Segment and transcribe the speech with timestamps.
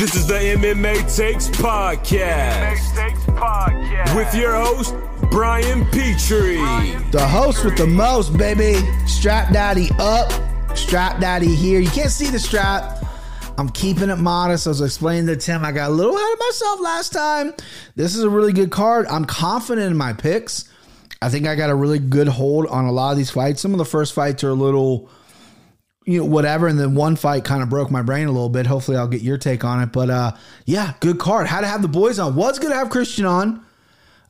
[0.00, 2.78] This is the MMA Takes Podcast.
[3.36, 4.16] Podcast.
[4.16, 4.94] With your host,
[5.30, 6.56] Brian Petrie.
[7.10, 8.76] The host with the most, baby.
[9.06, 10.32] Strap Daddy up.
[10.74, 11.80] Strap Daddy here.
[11.80, 13.04] You can't see the strap.
[13.58, 14.66] I'm keeping it modest.
[14.66, 17.52] I was explaining to Tim, I got a little ahead of myself last time.
[17.94, 19.06] This is a really good card.
[19.06, 20.66] I'm confident in my picks.
[21.20, 23.60] I think I got a really good hold on a lot of these fights.
[23.60, 25.10] Some of the first fights are a little
[26.10, 26.66] you know, whatever.
[26.66, 28.66] And then one fight kind of broke my brain a little bit.
[28.66, 29.92] Hopefully, I'll get your take on it.
[29.92, 30.32] But uh,
[30.66, 31.46] yeah, good card.
[31.46, 32.34] Had to have the boys on.
[32.34, 33.64] Was gonna have Christian on.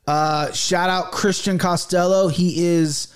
[0.06, 2.28] Uh, shout out Christian Costello.
[2.28, 3.14] He is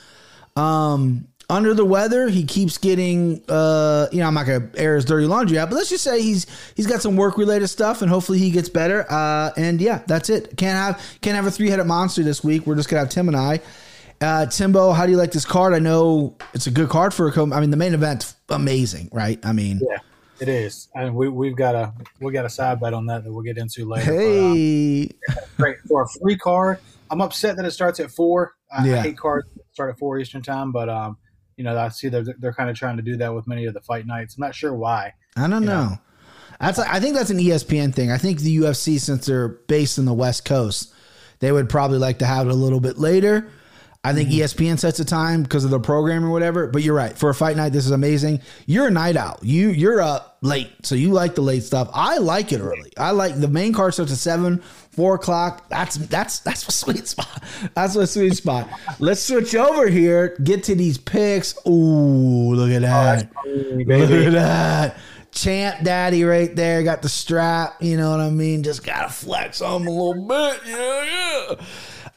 [0.56, 2.28] um, under the weather.
[2.28, 5.77] He keeps getting, uh, you know, I'm not gonna air his dirty laundry out, but
[5.77, 9.10] let's just say he's he's got some work related stuff, and hopefully he gets better.
[9.10, 10.56] Uh, and yeah, that's it.
[10.56, 12.66] Can't have can't have a three headed monster this week.
[12.66, 13.60] We're just gonna have Tim and I.
[14.24, 15.74] Uh, Timbo, how do you like this card?
[15.74, 19.10] I know it's a good card for a co- I mean, the main event's amazing,
[19.12, 19.38] right?
[19.45, 19.98] I mean, Yeah,
[20.41, 23.33] it is, and we we've got a we got a side bet on that that
[23.33, 24.12] we'll get into later.
[24.12, 26.78] hey, But, um, great for a free card.
[27.11, 28.55] I'm upset that it starts at four.
[28.72, 28.98] I, Yeah.
[28.98, 31.19] I hate cards that start at four Eastern time, but um,
[31.56, 33.75] you know, I see they're they're kind of trying to do that with many of
[33.75, 34.36] the fight nights.
[34.36, 35.12] I'm not sure why.
[35.36, 35.69] I don't Yeah.
[35.69, 35.98] know.
[36.61, 38.11] That's I think that's an ESPN thing.
[38.11, 40.94] I think the UFC, since they're based in the West Coast,
[41.41, 43.50] they would probably like to have it a little bit later.
[44.05, 46.66] I think E ESPN sets a time because of the program or whatever.
[46.66, 47.16] But you're right.
[47.16, 48.42] For a fight night, this is amazing.
[48.66, 49.42] You're a night out.
[49.42, 51.88] You you're up late, so you like the late stuff.
[51.94, 52.92] I like it early.
[52.98, 54.58] I like the main card starts at seven,
[54.91, 55.70] four o'clock.
[55.70, 57.42] That's that's that's a sweet spot.
[57.75, 58.69] That's a sweet spot.
[58.98, 60.36] Let's switch over here.
[60.44, 61.55] Get to these picks.
[61.66, 63.30] Ooh, look at that.
[63.47, 64.98] Look at that.
[65.32, 66.82] Champ daddy right there.
[66.82, 67.82] Got the strap.
[67.82, 68.62] You know what I mean?
[68.62, 70.60] Just got to flex on him a little bit.
[70.66, 71.64] Yeah, yeah.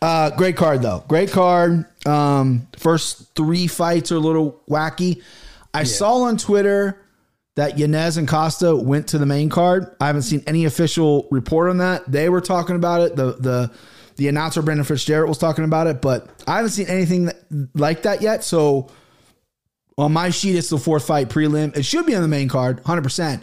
[0.02, 1.04] Uh, great card, though.
[1.08, 1.86] Great card.
[2.06, 5.24] Um, first three fights are a little wacky.
[5.74, 7.04] I saw on Twitter
[7.56, 9.96] that Yanez and Costa went to the main card.
[10.00, 12.10] I haven't seen any official report on that.
[12.10, 13.16] They were talking about it.
[13.16, 13.72] The the
[14.16, 17.38] the announcer Brendan Fitzgerald was talking about it, but I haven't seen anything that,
[17.76, 18.44] like that yet.
[18.44, 18.90] So
[19.98, 21.76] on my sheet, it's the fourth fight prelim.
[21.76, 23.42] It should be on the main card, 100%.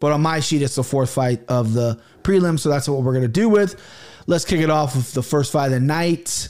[0.00, 2.58] But on my sheet, it's the fourth fight of the prelim.
[2.58, 3.80] So that's what we're going to do with.
[4.26, 6.48] Let's kick it off with the first fight of the night.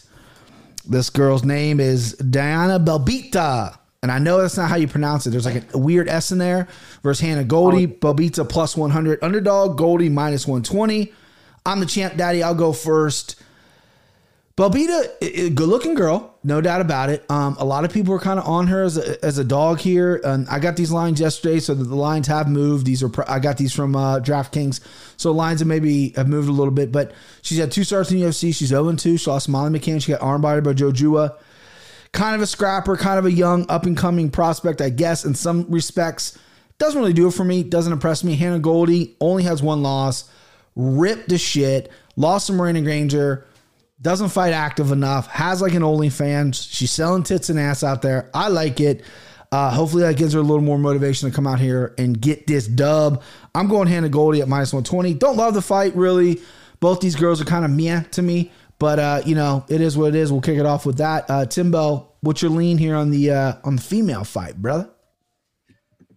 [0.86, 3.78] This girl's name is Diana Belbita.
[4.02, 5.30] And I know that's not how you pronounce it.
[5.30, 6.68] There's like a weird S in there.
[7.02, 7.86] Versus Hannah Goldy.
[7.86, 7.88] Oh.
[7.88, 9.78] Belbita plus 100 underdog.
[9.78, 11.12] Goldy minus 120.
[11.64, 12.42] I'm the champ daddy.
[12.42, 13.36] I'll go first.
[14.56, 17.24] Belbita, good looking girl, no doubt about it.
[17.30, 19.78] Um, a lot of people are kind of on her as a, as a dog
[19.78, 22.84] here, and I got these lines yesterday, so the lines have moved.
[22.84, 24.80] These are I got these from uh, DraftKings,
[25.16, 26.90] so lines have maybe have moved a little bit.
[26.90, 28.54] But she's had two starts in the UFC.
[28.54, 29.18] She's 0 2.
[29.18, 30.02] She lost Molly McCann.
[30.02, 31.38] She got armbarred by Jojua.
[32.12, 35.24] Kind of a scrapper, kind of a young up and coming prospect, I guess.
[35.24, 36.36] In some respects,
[36.78, 37.62] doesn't really do it for me.
[37.62, 38.34] Doesn't impress me.
[38.34, 40.28] Hannah Goldy only has one loss.
[40.74, 41.90] Ripped to shit.
[42.16, 43.46] Lost to Miranda Granger
[44.02, 46.68] doesn't fight active enough, has like an OnlyFans.
[46.70, 48.28] She's selling tits and ass out there.
[48.34, 49.02] I like it.
[49.52, 52.46] Uh, hopefully that gives her a little more motivation to come out here and get
[52.46, 53.22] this dub.
[53.54, 55.14] I'm going Hannah Goldy at minus 120.
[55.14, 56.40] Don't love the fight, really.
[56.80, 59.96] Both these girls are kind of meh to me, but uh, you know, it is
[59.96, 60.32] what it is.
[60.32, 61.30] We'll kick it off with that.
[61.30, 64.90] Uh, Timbo, what's your lean here on the uh, on the female fight, brother?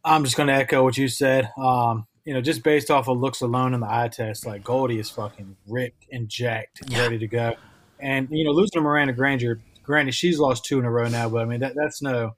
[0.03, 1.51] I'm just going to echo what you said.
[1.57, 4.97] Um, you know, just based off of looks alone in the eye test, like Goldy
[4.97, 7.56] is fucking ripped and jacked, and ready to go.
[8.00, 11.29] And you know, losing to Miranda Granger, granted she's lost two in a row now,
[11.29, 12.35] but I mean that that's no,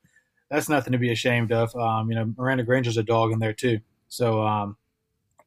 [0.50, 1.76] that's nothing to be ashamed of.
[1.76, 3.80] Um, you know, Miranda Granger's a dog in there too.
[4.10, 4.78] So um,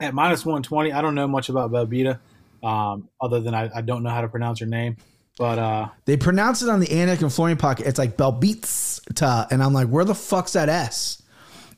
[0.00, 2.18] at minus one twenty, I don't know much about Belbita,
[2.62, 4.96] um, other than I, I don't know how to pronounce her name.
[5.38, 7.86] But uh, They pronounce it on the Anik and Florian pocket.
[7.86, 11.22] It's like Belbita, and I'm like, where the fuck's that S?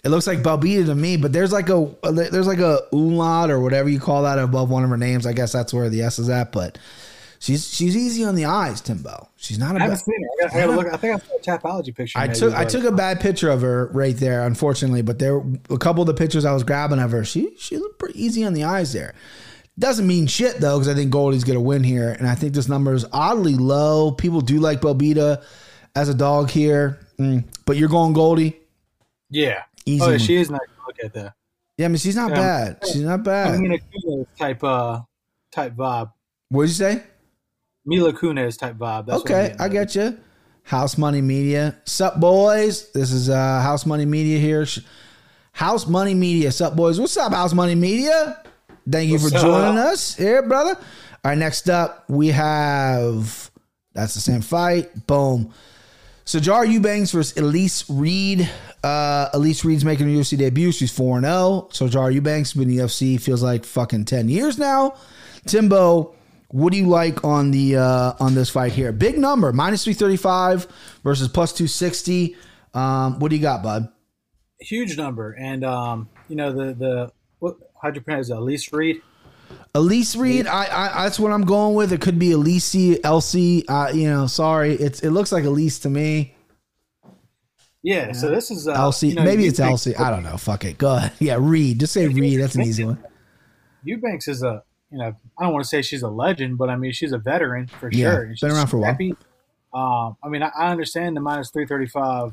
[0.05, 3.61] It looks like Belbita to me, but there's like a there's like a umlaut or
[3.61, 5.27] whatever you call that above one of her names.
[5.27, 6.51] I guess that's where the S is at.
[6.51, 6.77] But
[7.43, 9.29] she's she's easy on the eyes, Timbo.
[9.37, 10.05] She's not a I haven't bad.
[10.05, 10.29] seen her.
[10.29, 10.93] I gotta, I gotta look.
[10.95, 12.19] I think I saw a Tapology picture.
[12.19, 15.03] I took I took a bad picture of her right there, unfortunately.
[15.03, 17.25] But there a couple of the pictures I was grabbing of her.
[17.25, 19.15] She she looked pretty easy on the eyes there.
[19.79, 22.69] Doesn't mean shit though, because I think Goldy's gonna win here, and I think this
[22.69, 24.13] number is oddly low.
[24.13, 25.43] People do like Belbita
[25.97, 27.45] as a dog here, Mm.
[27.67, 28.59] but you're going Goldy.
[29.31, 29.63] Yeah.
[29.85, 31.35] Easy Oh, yeah, she is nice to look at that.
[31.79, 32.37] Yeah, I mean she's not Yeah.
[32.37, 32.77] bad.
[32.87, 33.59] She's not bad.
[33.59, 35.01] Mila Kunis type uh
[35.51, 36.13] type vibe.
[36.51, 37.03] What'd you say?
[37.85, 39.07] Mila Kunis type vibe.
[39.07, 40.19] That's okay, I get you.
[40.65, 41.77] House Money Media.
[41.85, 42.91] Sup, boys?
[42.93, 44.67] This is uh, House Money Media here.
[45.53, 46.53] House Money Media.
[46.53, 47.01] Sup, boys?
[47.01, 48.43] What's up, House Money Media?
[48.89, 50.77] Thank you What's for joining us here, brother.
[50.77, 53.51] All right, next up, we have
[53.95, 55.07] that's the same fight.
[55.07, 55.53] Boom.
[56.25, 58.49] Sijara Eubanks versus Elise Reed.
[58.83, 60.73] Uh, Elise Reed's making her UFC debut.
[60.73, 61.69] She's 4 0.
[61.73, 64.95] Sijara Eubanks been in the UFC feels like fucking 10 years now.
[65.47, 66.15] Timbo,
[66.53, 68.93] what do you like on the uh, on this fight here?
[68.93, 70.69] Big number, minus 335
[71.03, 72.37] versus plus 260.
[72.75, 73.89] Um, what do you got, bud?
[74.61, 78.37] Huge number, and um, you know the the what how'd you pronounce it?
[78.37, 79.03] Elise Reed.
[79.75, 81.93] Elise Reed, I, I that's what I'm going with.
[81.93, 83.67] It could be Elise, Elsie.
[83.67, 86.37] Uh, you know, sorry, it's it looks like Elise to me.
[87.83, 89.97] Yeah, so this is uh, Elsie, you know, maybe it's Elsie.
[89.97, 90.37] I don't know.
[90.37, 90.79] Fuck it.
[90.79, 91.13] Go ahead.
[91.19, 91.81] Yeah, Reed.
[91.81, 92.41] Just say Reed.
[92.41, 93.03] That's an easy one.
[93.83, 94.63] Eubanks is a
[94.93, 97.19] you know I don't want to say she's a legend, but I mean she's a
[97.19, 98.35] veteran for Yeah, sure.
[98.41, 98.91] been around for a while.
[99.75, 102.33] Um, I mean I, I understand the minus three thirty five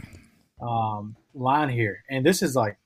[0.61, 2.77] um, line here, and this is like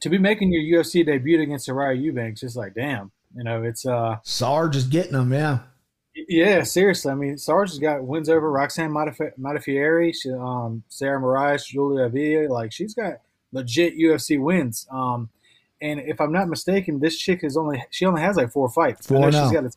[0.00, 2.42] to be making your UFC debut against Soraya Eubanks.
[2.42, 5.32] It's like damn, you know it's uh Sarge is getting them.
[5.32, 5.60] Yeah.
[6.28, 7.10] yeah seriously.
[7.10, 12.52] I mean Sarge has got wins over Roxanne she, um, Sarah Moraes, Julia Avila.
[12.52, 13.20] Like she's got
[13.52, 14.86] legit UFC wins.
[14.90, 15.30] Um,
[15.80, 19.06] and if I'm not mistaken, this chick is only she only has like four fights.
[19.06, 19.24] 4-0.
[19.26, 19.72] she's got title.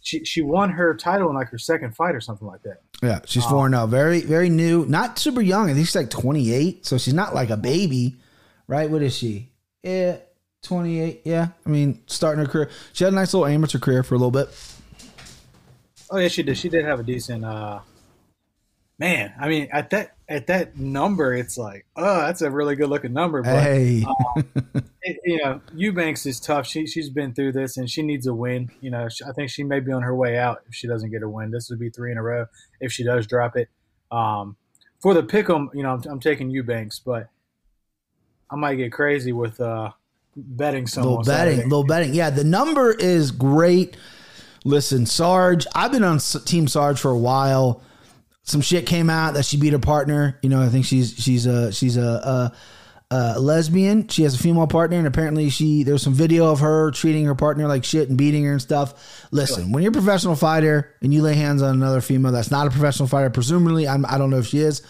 [0.00, 2.82] She she won her title in like her second fight or something like that.
[3.02, 3.86] Yeah, she's four now.
[3.86, 4.84] Very, very new.
[4.86, 5.70] Not super young.
[5.70, 6.84] I think she's like 28.
[6.84, 8.16] So she's not like a baby,
[8.68, 8.88] right?
[8.90, 9.50] What is she?
[9.82, 10.18] Yeah,
[10.62, 11.22] 28.
[11.24, 11.48] Yeah.
[11.64, 12.70] I mean, starting her career.
[12.92, 14.48] She had a nice little amateur career for a little bit.
[16.10, 16.56] Oh yeah, she did.
[16.58, 17.44] She did have a decent.
[17.44, 17.80] uh
[18.98, 22.88] Man, I mean, at that at that number, it's like, oh, that's a really good
[22.88, 23.42] looking number.
[23.42, 24.04] But Hey.
[25.02, 26.66] it- you know, Eubanks is tough.
[26.66, 28.70] She she's been through this and she needs a win.
[28.80, 31.10] You know, she, I think she may be on her way out if she doesn't
[31.10, 31.50] get a win.
[31.50, 32.46] This would be three in a row
[32.80, 33.68] if she does drop it.
[34.12, 34.56] Um,
[35.00, 37.28] for the pick'em, you know, I'm, I'm taking Eubanks, but
[38.50, 39.90] I might get crazy with uh
[40.36, 41.62] betting some little betting, Saturday.
[41.68, 42.14] little betting.
[42.14, 43.96] Yeah, the number is great.
[44.64, 47.82] Listen, Sarge, I've been on Team Sarge for a while.
[48.44, 50.38] Some shit came out that she beat her partner.
[50.42, 52.52] You know, I think she's she's a she's a,
[53.10, 54.06] a, a lesbian.
[54.08, 57.34] She has a female partner, and apparently she there's some video of her treating her
[57.34, 59.26] partner like shit and beating her and stuff.
[59.30, 62.66] Listen, when you're a professional fighter and you lay hands on another female that's not
[62.66, 64.82] a professional fighter, presumably I'm, I don't know if she is.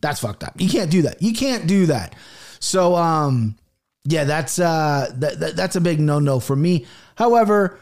[0.00, 0.60] That's fucked up.
[0.60, 1.22] You can't do that.
[1.22, 2.14] You can't do that.
[2.58, 3.56] So, um,
[4.04, 6.86] yeah, that's uh, that, that that's a big no no for me.
[7.14, 7.78] However,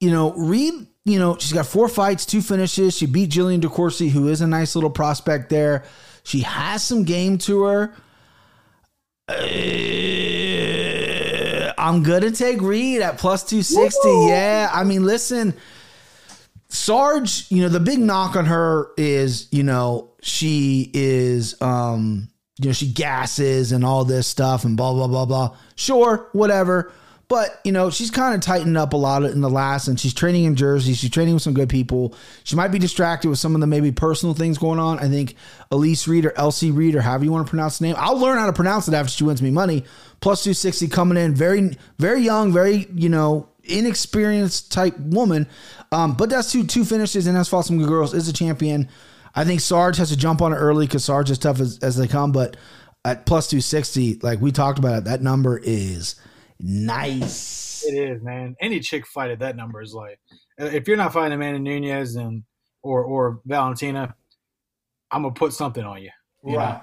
[0.00, 2.96] you know, Reed, you know, she's got four fights, two finishes.
[2.96, 5.84] She beat Jillian DeCourcy, who is a nice little prospect there.
[6.22, 7.94] She has some game to her.
[9.28, 9.36] Uh,
[11.78, 13.98] I'm gonna take Reed at plus 260.
[14.28, 15.54] Yeah, I mean, listen,
[16.68, 22.28] Sarge, you know, the big knock on her is, you know, she is um,
[22.60, 25.56] you know, she gasses and all this stuff and blah blah blah blah.
[25.76, 26.92] Sure, whatever.
[27.30, 30.12] But, you know, she's kind of tightened up a lot in the last and she's
[30.12, 30.94] training in Jersey.
[30.94, 32.12] She's training with some good people.
[32.42, 34.98] She might be distracted with some of the maybe personal things going on.
[34.98, 35.36] I think
[35.70, 37.94] Elise Reed or Elsie Reed or however you want to pronounce the name.
[37.96, 39.84] I'll learn how to pronounce it after she wins me money.
[40.18, 41.32] Plus 260 coming in.
[41.32, 45.46] Very, very young, very, you know, inexperienced type woman.
[45.92, 48.12] Um, but that's two two finishes and has fought some good girls.
[48.12, 48.88] Is a champion.
[49.36, 51.96] I think Sarge has to jump on it early because Sarge is tough as, as
[51.96, 52.32] they come.
[52.32, 52.56] But
[53.04, 56.16] at plus 260, like we talked about it, that number is
[56.62, 57.84] nice.
[57.84, 58.56] It is, man.
[58.60, 60.18] Any chick fight at that number is like,
[60.58, 62.44] if you're not fighting Amanda Nunes and
[62.82, 64.14] or or Valentina,
[65.10, 66.10] I'm gonna put something on you.
[66.44, 66.80] Yeah.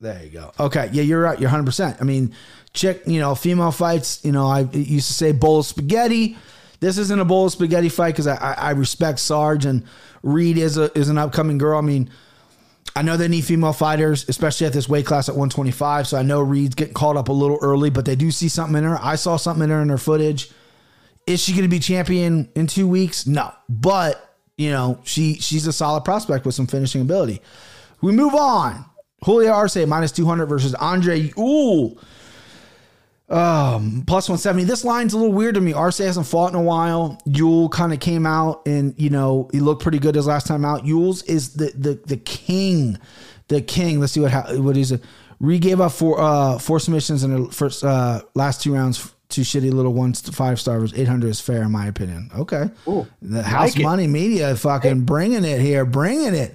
[0.00, 0.52] There you go.
[0.60, 0.90] Okay.
[0.92, 1.40] Yeah, you're right.
[1.40, 2.00] You're 100%.
[2.00, 2.34] I mean,
[2.74, 6.36] chick, you know, female fights, you know, I used to say bowl of spaghetti.
[6.80, 9.84] This isn't a bowl of spaghetti fight because I, I, I respect Sarge and
[10.22, 11.78] Reed is a is an upcoming girl.
[11.78, 12.10] I mean,
[12.96, 16.06] I know they need female fighters, especially at this weight class at 125.
[16.06, 18.76] So I know Reed's getting called up a little early, but they do see something
[18.76, 18.98] in her.
[19.00, 20.50] I saw something in her in her footage.
[21.26, 23.26] Is she going to be champion in two weeks?
[23.26, 27.40] No, but you know she she's a solid prospect with some finishing ability.
[28.00, 28.84] We move on.
[29.24, 31.98] Julio Arce minus 200 versus Andre Ooh.
[33.28, 34.64] Um, plus 170.
[34.64, 35.72] This line's a little weird to me.
[35.72, 37.18] Arce hasn't fought in a while.
[37.24, 40.64] Ewell kind of came out and, you know, he looked pretty good his last time
[40.64, 40.84] out.
[40.84, 42.98] Ewell's is the the the king.
[43.48, 43.98] The king.
[44.00, 45.02] Let's see what ha- what it.
[45.40, 49.10] Re gave up four uh four submissions in the first uh last two rounds.
[49.30, 50.92] Two shitty little ones to five stars.
[50.94, 52.30] 800 is fair in my opinion.
[52.36, 52.70] Okay.
[52.86, 53.82] Ooh, the House like it.
[53.82, 56.54] Money Media fucking bringing it here, bringing it.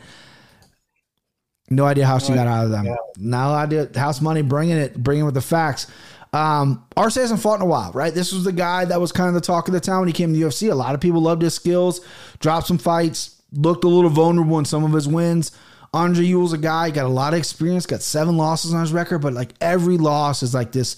[1.69, 2.87] No idea how she got out of them.
[3.17, 3.89] No idea.
[3.95, 5.87] House Money bringing it, bringing with the facts.
[6.31, 8.13] Um, Arce hasn't fought in a while, right?
[8.13, 10.13] This was the guy that was kind of the talk of the town when he
[10.13, 10.71] came to the UFC.
[10.71, 12.01] A lot of people loved his skills,
[12.39, 15.51] dropped some fights, looked a little vulnerable in some of his wins.
[15.91, 19.19] Andre Ewell's a guy, got a lot of experience, got seven losses on his record,
[19.19, 20.97] but like every loss is like this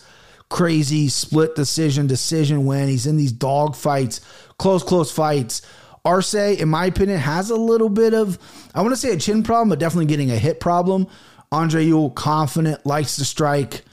[0.50, 2.89] crazy split decision, decision win.
[2.89, 4.19] He's in these dog fights,
[4.57, 5.61] close, close fights.
[6.03, 8.38] Arce, in my opinion, has a little bit of,
[8.75, 11.07] I want to say a chin problem, but definitely getting a hit problem.
[11.53, 13.83] Andre Ewell, confident, likes to strike.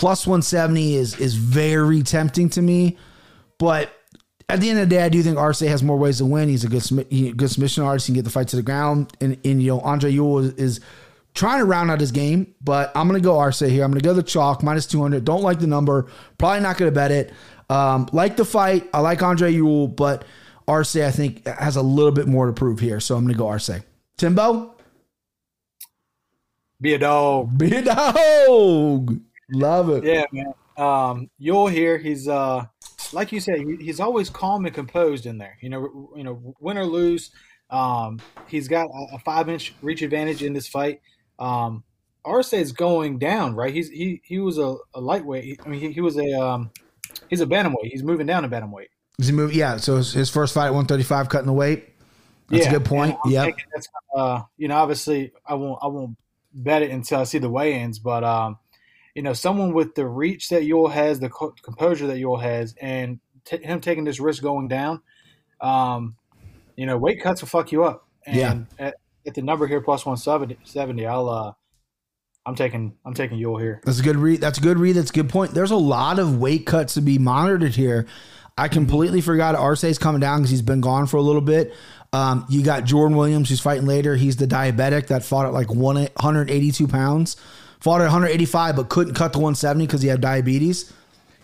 [0.00, 2.96] Plus 170 is is very tempting to me.
[3.58, 3.92] But
[4.48, 6.48] at the end of the day, I do think Arce has more ways to win.
[6.48, 8.06] He's a good good submission artist.
[8.06, 9.12] He can get the fight to the ground.
[9.20, 10.80] And, and you know, Andre Ewell is, is
[11.34, 13.84] trying to round out his game, but I'm going to go Arce here.
[13.84, 15.22] I'm going to go the chalk, minus 200.
[15.22, 16.06] Don't like the number.
[16.38, 17.34] Probably not going to bet it.
[17.68, 18.88] Um, like the fight.
[18.94, 20.24] I like Andre Ewell, but
[20.66, 23.00] Arce, I think, has a little bit more to prove here.
[23.00, 23.68] So I'm going to go Arce.
[24.16, 24.76] Timbo?
[26.80, 27.58] Be a dog.
[27.58, 29.20] Be a dog.
[29.52, 30.04] Love it.
[30.04, 30.54] Yeah, man.
[30.76, 32.64] Um, Ewell here, he's uh,
[33.12, 35.58] like you said, he's always calm and composed in there.
[35.60, 37.30] You know, you know, win or lose,
[37.70, 41.00] um, he's got a five inch reach advantage in this fight.
[41.38, 41.84] Um,
[42.52, 43.72] is going down, right?
[43.72, 45.60] He's he he was a, a lightweight.
[45.64, 46.70] I mean, he, he was a um,
[47.28, 47.90] he's a bantamweight.
[47.90, 48.88] He's moving down to bantamweight.
[49.18, 49.56] Is he moving?
[49.56, 49.76] Yeah.
[49.76, 51.88] So his, his first fight at 135, cutting the weight.
[52.48, 53.16] That's yeah, a good point.
[53.26, 53.48] Yeah.
[54.14, 56.16] Uh, you know, obviously, I won't I won't
[56.52, 58.58] bet it until I see the weigh-ins, but um,
[59.14, 62.74] you know, someone with the reach that Ewell has, the co- composure that Ewell has,
[62.80, 65.02] and t- him taking this risk going down,
[65.60, 66.16] um,
[66.76, 68.06] you know, weight cuts will fuck you up.
[68.26, 68.86] And yeah.
[68.86, 68.94] At,
[69.26, 71.52] at the number here plus 170, I'll uh,
[72.46, 73.80] I'm taking I'm taking Ewell here.
[73.84, 74.40] That's a good read.
[74.40, 74.96] That's a good read.
[74.96, 75.52] That's a good point.
[75.52, 78.06] There's a lot of weight cuts to be monitored here.
[78.56, 81.74] I completely forgot Arce's coming down because he's been gone for a little bit.
[82.12, 84.16] Um, you got Jordan Williams who's fighting later.
[84.16, 87.36] He's the diabetic that fought at like 182 pounds,
[87.80, 90.92] fought at 185 but couldn't cut to 170 because he had diabetes.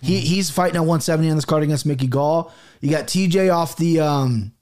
[0.03, 2.53] He he's fighting at 170 on this card against Mickey Gall.
[2.81, 4.53] You got TJ off the um,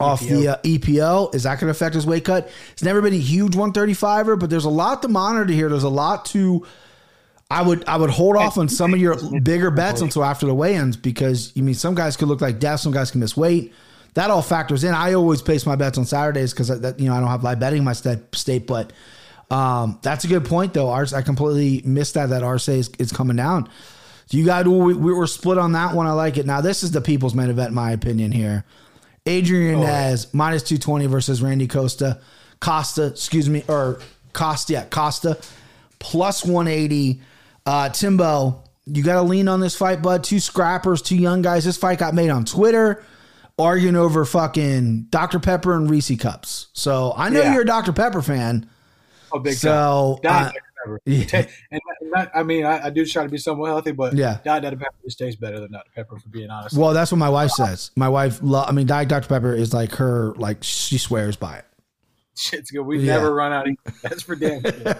[0.00, 0.28] off EPO.
[0.28, 1.34] the uh, EPO.
[1.34, 2.50] Is that going to affect his weight cut?
[2.72, 5.68] It's never been a huge 135er, but there's a lot to monitor here.
[5.68, 6.66] There's a lot to.
[7.48, 10.54] I would I would hold off on some of your bigger bets until after the
[10.54, 13.72] weigh-ins because you mean some guys could look like death, some guys can miss weight.
[14.14, 14.94] That all factors in.
[14.94, 17.60] I always place my bets on Saturdays because that you know I don't have live
[17.60, 18.92] betting in my state, but
[19.50, 20.88] um, that's a good point though.
[20.88, 23.68] Arce, I completely missed that that Arce is, is coming down.
[24.26, 26.06] So you got we, we were split on that one.
[26.06, 26.46] I like it.
[26.46, 28.64] Now this is the people's main event, in my opinion here.
[29.24, 30.16] Adrian oh.
[30.32, 32.20] minus 220 versus Randy Costa.
[32.60, 34.00] Costa, excuse me, or
[34.32, 35.38] Costa, yeah, Costa
[35.98, 37.20] plus 180.
[37.64, 40.24] Uh, Timbo, you got to lean on this fight, bud.
[40.24, 41.64] Two scrappers, two young guys.
[41.64, 43.04] This fight got made on Twitter,
[43.58, 45.40] arguing over fucking Dr.
[45.40, 46.68] Pepper and Reese cups.
[46.72, 47.52] So I know yeah.
[47.52, 47.92] you're a Dr.
[47.92, 48.68] Pepper fan.
[49.32, 50.52] Oh, big so, time.
[51.04, 51.46] Yeah.
[51.70, 51.80] And
[52.12, 54.76] that, I mean, I, I, do try to be somewhat healthy, but yeah, Diet Dr
[54.76, 56.76] Pepper just tastes better than Dr Pepper, for being honest.
[56.76, 57.90] Well, that's what my wife says.
[57.96, 61.56] My wife, lo- I mean, Diet Dr Pepper is like her, like she swears by
[61.56, 61.64] it.
[62.36, 62.82] Shit's good.
[62.82, 63.14] We yeah.
[63.14, 63.66] never run out.
[63.68, 64.94] Of, that's for damn sure.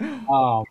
[0.00, 0.64] um,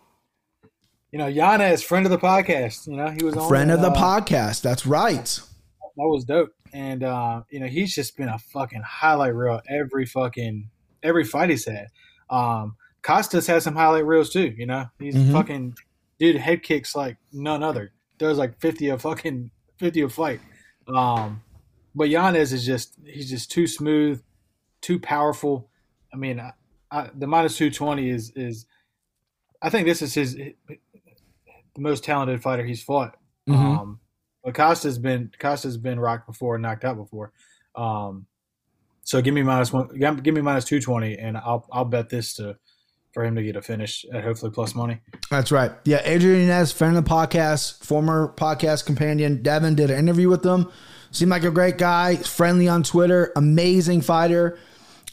[1.10, 2.86] you know, Yana is friend of the podcast.
[2.86, 4.62] You know, he was on friend of the uh, podcast.
[4.62, 5.24] That's right.
[5.24, 6.52] That was dope.
[6.72, 10.70] And uh, you know, he's just been a fucking highlight reel every fucking
[11.02, 11.88] every fight he's had.
[12.30, 14.54] Um, Costas has some highlight reels too.
[14.56, 15.32] You know, he's mm-hmm.
[15.32, 15.74] fucking
[16.18, 17.92] dude head kicks like none other.
[18.18, 20.40] Does like fifty a fucking fifty a fight.
[20.86, 21.42] Um,
[21.94, 24.22] but Yanez is just he's just too smooth,
[24.80, 25.68] too powerful.
[26.12, 26.52] I mean, I,
[26.90, 28.66] I, the minus two twenty is is
[29.60, 33.16] I think this is his the most talented fighter he's fought.
[33.48, 33.60] Mm-hmm.
[33.60, 34.00] Um,
[34.44, 37.32] but Costa's been Costa's been rocked before and knocked out before.
[37.74, 38.26] Um,
[39.02, 42.34] so give me minus one, give me minus two twenty, and I'll I'll bet this
[42.34, 42.56] to
[43.12, 45.00] for him to get a finish at hopefully plus money.
[45.30, 45.72] That's right.
[45.84, 49.42] Yeah, Adrian Yanez, friend of the podcast, former podcast companion.
[49.42, 50.70] Devin did an interview with them.
[51.10, 54.58] Seemed like a great guy, friendly on Twitter, amazing fighter.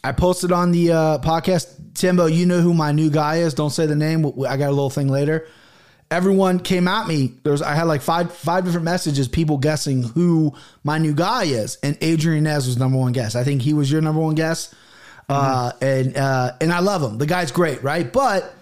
[0.02, 3.54] I posted on the uh, podcast, Timbo, you know who my new guy is.
[3.54, 4.26] Don't say the name.
[4.48, 5.46] I got a little thing later.
[6.10, 7.34] Everyone came at me.
[7.44, 10.54] There's I had like five five different messages, people guessing who
[10.84, 13.36] my new guy is, and Adrian Yanez was number one guess.
[13.36, 14.74] I think he was your number one guess.
[15.30, 17.18] Uh, and uh, and I love him.
[17.18, 18.12] The guy's great, right?
[18.12, 18.54] But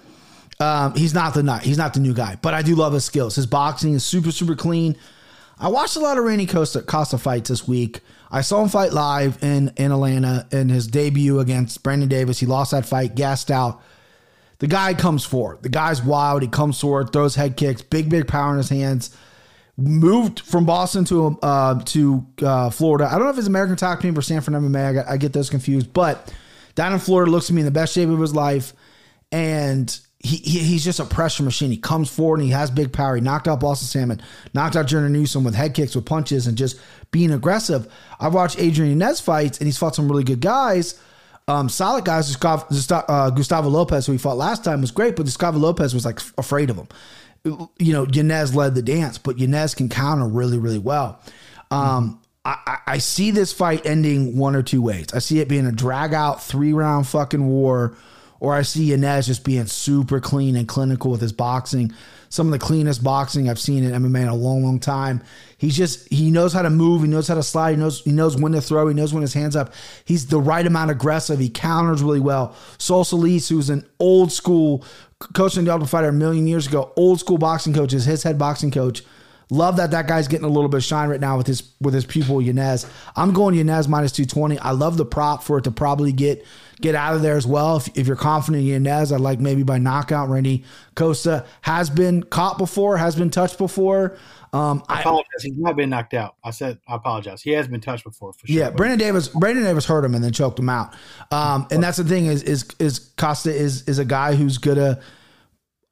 [0.59, 1.63] um, he's not the nut.
[1.63, 2.37] He's not the new guy.
[2.41, 3.35] But I do love his skills.
[3.35, 4.97] His boxing is super super clean.
[5.59, 8.01] I watched a lot of Randy Costa Costa fights this week.
[8.29, 12.39] I saw him fight live in in Atlanta in his debut against Brandon Davis.
[12.39, 13.81] He lost that fight, gassed out.
[14.59, 15.61] The guy comes forward.
[15.61, 16.41] The guy's wild.
[16.41, 19.15] He comes forward, throws head kicks, big big power in his hands.
[19.77, 23.05] Moved from Boston to uh, to uh, Florida.
[23.07, 24.85] I don't know if it's American Top Team or Sanford MMA.
[24.85, 26.33] I, got, I get those confused, but
[26.77, 28.71] down in Florida, looks to me in the best shape of his life,
[29.31, 31.71] and he, he, he's just a pressure machine.
[31.71, 33.15] He comes forward and he has big power.
[33.15, 34.21] He knocked out Boston Salmon,
[34.53, 36.79] knocked out Journey Newson with head kicks, with punches, and just
[37.09, 37.91] being aggressive.
[38.19, 40.99] I've watched Adrian Yanez fights, and he's fought some really good guys.
[41.47, 42.37] Um, solid guys.
[42.43, 46.19] Uh, Gustavo Lopez, who he fought last time, was great, but Gustavo Lopez was like
[46.37, 46.87] afraid of him.
[47.79, 51.19] You know, Yanez led the dance, but Yanez can counter really, really well.
[51.71, 55.07] Um, I, I see this fight ending one or two ways.
[55.13, 57.97] I see it being a drag out three round fucking war,
[58.39, 61.91] or I see Yanez just being super clean and clinical with his boxing.
[62.29, 65.23] Some of the cleanest boxing I've seen in MMA in a long, long time.
[65.57, 68.13] He's just he knows how to move, he knows how to slide, he knows he
[68.13, 69.73] knows when to throw, he knows when his hands up.
[70.05, 71.39] He's the right amount aggressive.
[71.39, 72.55] He counters really well.
[72.77, 74.85] Saul Soliz, who's an old school
[75.33, 78.37] coaching the Ultimate Fighter a million years ago, old school boxing coach, is his head
[78.37, 79.03] boxing coach.
[79.49, 81.93] Love that that guy's getting a little bit of shine right now with his with
[81.93, 82.85] his pupil Yanez.
[83.15, 84.59] I'm going Yanez minus 220.
[84.59, 86.45] I love the prop for it to probably get
[86.81, 87.77] get out of there as well.
[87.77, 90.27] If, if you're confident in Yanez, I'd like maybe by knockout.
[90.27, 94.17] Randy Costa has been caught before, has been touched before.
[94.51, 95.43] Um, I apologize.
[95.43, 96.35] He's not been knocked out.
[96.43, 97.41] I said I apologize.
[97.41, 98.55] He has been touched before for sure.
[98.55, 99.29] Yeah, Brandon Davis.
[99.29, 100.93] Brandon Davis hurt him and then choked him out.
[101.31, 104.99] Um, and that's the thing is is is Costa is is a guy who's gonna.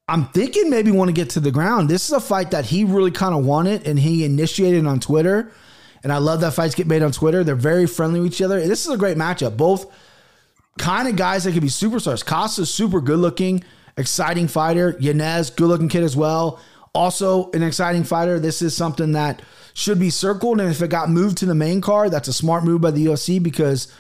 [0.08, 1.90] I'm thinking maybe want to get to the ground.
[1.90, 5.52] This is a fight that he really kind of wanted and he initiated on Twitter.
[6.04, 7.44] And I love that fights get made on Twitter.
[7.44, 8.60] They're very friendly with each other.
[8.60, 9.58] This is a great matchup.
[9.58, 9.92] Both
[10.78, 12.24] kind of guys that could be superstars.
[12.24, 13.64] Costa's super good looking,
[13.98, 14.96] exciting fighter.
[15.00, 16.60] Yanez, good looking kid as well.
[16.94, 18.40] Also an exciting fighter.
[18.40, 19.42] This is something that
[19.74, 20.62] should be circled.
[20.62, 23.08] And if it got moved to the main card, that's a smart move by the
[23.08, 23.92] UFC because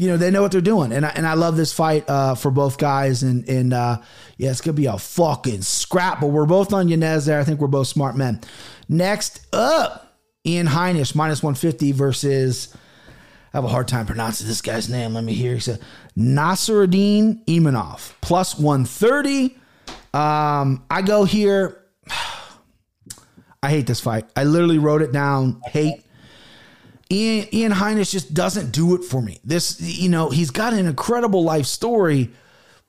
[0.00, 0.92] you know they know what they're doing.
[0.92, 3.22] And I, and I love this fight uh, for both guys.
[3.22, 4.00] And and uh,
[4.38, 6.20] yeah, it's gonna be a fucking scrap.
[6.22, 7.38] But we're both on Yanez there.
[7.38, 8.40] I think we're both smart men.
[8.88, 10.16] Next up,
[10.46, 12.74] Ian Heinisch minus one fifty versus.
[13.52, 15.12] I have a hard time pronouncing this guy's name.
[15.12, 15.54] Let me hear.
[15.54, 15.80] He said
[16.16, 19.58] Nassourdine Imavov plus 130.
[20.14, 21.84] Um, I go here.
[23.62, 24.30] I hate this fight.
[24.36, 25.60] I literally wrote it down.
[25.66, 26.04] Hate.
[27.10, 29.40] Ian, Ian Heinisch just doesn't do it for me.
[29.44, 32.30] This, you know, he's got an incredible life story,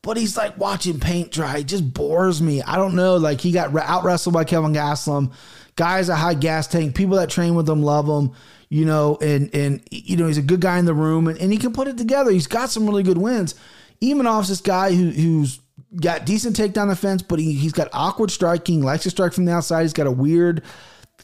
[0.01, 1.59] but he's like watching paint dry.
[1.59, 2.61] It just bores me.
[2.61, 3.17] I don't know.
[3.17, 5.33] Like he got out wrestled by Kelvin Gastelum.
[5.75, 6.95] Guys a high gas tank.
[6.95, 8.35] People that train with him love him
[8.71, 11.51] you know, and and you know he's a good guy in the room, and, and
[11.51, 12.31] he can put it together.
[12.31, 13.53] He's got some really good wins.
[14.01, 15.59] Imavov's this guy who who's
[15.99, 19.51] got decent takedown defense, but he, he's got awkward striking, likes to strike from the
[19.51, 19.81] outside.
[19.81, 20.63] He's got a weird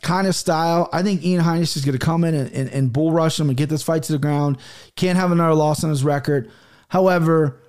[0.01, 0.89] kind of style.
[0.91, 3.49] I think Ian Heinisch is going to come in and, and, and bull rush him
[3.49, 4.57] and get this fight to the ground.
[4.95, 6.51] Can't have another loss on his record.
[6.89, 7.61] However,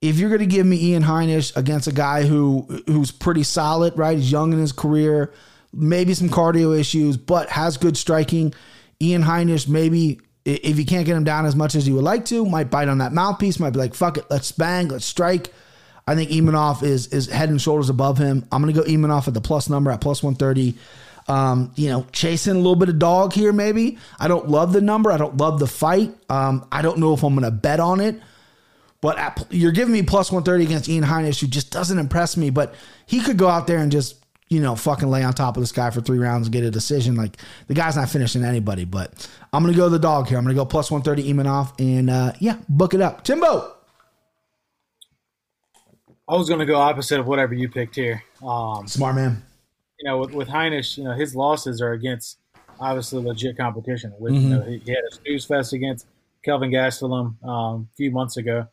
[0.00, 3.96] if you're going to give me Ian Heinisch against a guy who who's pretty solid,
[3.96, 4.18] right?
[4.18, 5.32] He's young in his career,
[5.72, 8.52] maybe some cardio issues, but has good striking
[9.00, 12.24] Ian Heinisch maybe if you can't get him down as much as you would like
[12.26, 15.52] to, might bite on that mouthpiece, might be like, fuck it, let's bang, let's strike.
[16.06, 18.46] I think Imavov is is head and shoulders above him.
[18.50, 20.76] I'm gonna go Imavov at the plus number at plus 130.
[21.28, 23.98] Um, you know, chasing a little bit of dog here, maybe.
[24.18, 25.12] I don't love the number.
[25.12, 26.14] I don't love the fight.
[26.28, 28.20] Um, I don't know if I'm gonna bet on it.
[29.00, 32.50] But at, you're giving me plus 130 against Ian Heinisch, who just doesn't impress me.
[32.50, 32.74] But
[33.06, 35.72] he could go out there and just you know, fucking lay on top of this
[35.72, 37.16] guy for three rounds and get a decision.
[37.16, 40.36] Like the guy's not finishing anybody, but I'm gonna go the dog here.
[40.36, 43.24] I'm gonna go plus 130 Imavov and uh, yeah, book it up.
[43.24, 43.74] Timbo.
[46.28, 48.22] I was gonna go opposite of whatever you picked here.
[48.42, 49.42] Um, Smart man.
[50.02, 52.38] You know, with, with Heinisch, you know, his losses are against
[52.80, 54.12] obviously legit competition.
[54.18, 54.42] With mm-hmm.
[54.42, 56.06] you know, he, he, had a snooze fest against
[56.44, 58.66] Kelvin Gastelum um, a few months ago.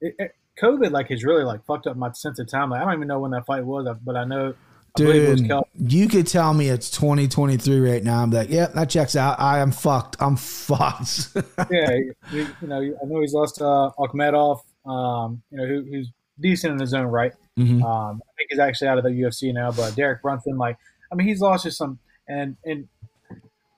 [0.00, 2.70] It, it, COVID like has really like fucked up my sense of time.
[2.70, 4.54] Like I don't even know when that fight was, but I know
[4.96, 8.22] Dude, you could tell me it's 2023 right now.
[8.22, 9.40] I'm like, yep, yeah, that checks out.
[9.40, 10.16] I am fucked.
[10.20, 11.30] I'm fucked.
[11.68, 11.96] yeah,
[12.30, 16.10] you, you, know, I know he's lost uh, Akhmedov, um, you know, who, who's
[16.40, 17.32] decent in his own right.
[17.58, 17.82] Mm-hmm.
[17.82, 20.76] Um, I think he's actually out of the UFC now, but Derek Brunson, like,
[21.12, 22.88] I mean, he's lost just some, and and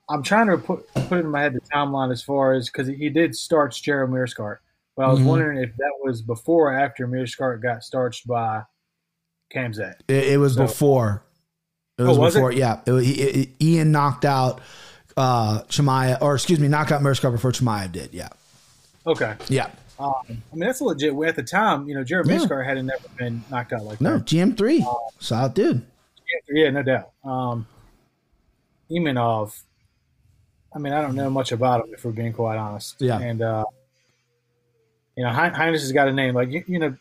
[0.09, 2.87] I'm trying to put put it in my head the timeline as far as because
[2.87, 4.57] he did starch Gerald Meerschaert,
[4.95, 5.27] but I was mm-hmm.
[5.27, 8.63] wondering if that was before or after Meerschaert got starched by
[9.53, 9.95] Khamzat.
[10.07, 11.23] It, it was so, before.
[11.97, 12.51] It was, oh, was before.
[12.51, 12.57] It?
[12.57, 14.61] Yeah, it, it, Ian knocked out
[15.15, 18.13] uh Chimaev, or excuse me, knocked out Meerschaert before Chimaev did.
[18.13, 18.29] Yeah.
[19.05, 19.35] Okay.
[19.49, 19.69] Yeah.
[19.99, 21.15] Um, I mean, that's a legit.
[21.15, 22.37] Way at the time, you know, Jared yeah.
[22.37, 24.31] Meerschaert had never been knocked out like no, that.
[24.31, 24.85] No, GM3.
[24.85, 25.85] Um, Solid dude.
[26.49, 27.11] Yeah, no doubt.
[27.23, 27.67] Um,
[28.91, 29.59] Imavov,
[30.73, 32.95] I mean, I don't know much about him, if we're being quite honest.
[32.99, 33.19] Yeah.
[33.19, 33.65] And, uh,
[35.15, 36.35] you know, Heinisch has got a name.
[36.35, 36.95] Like, you, you know,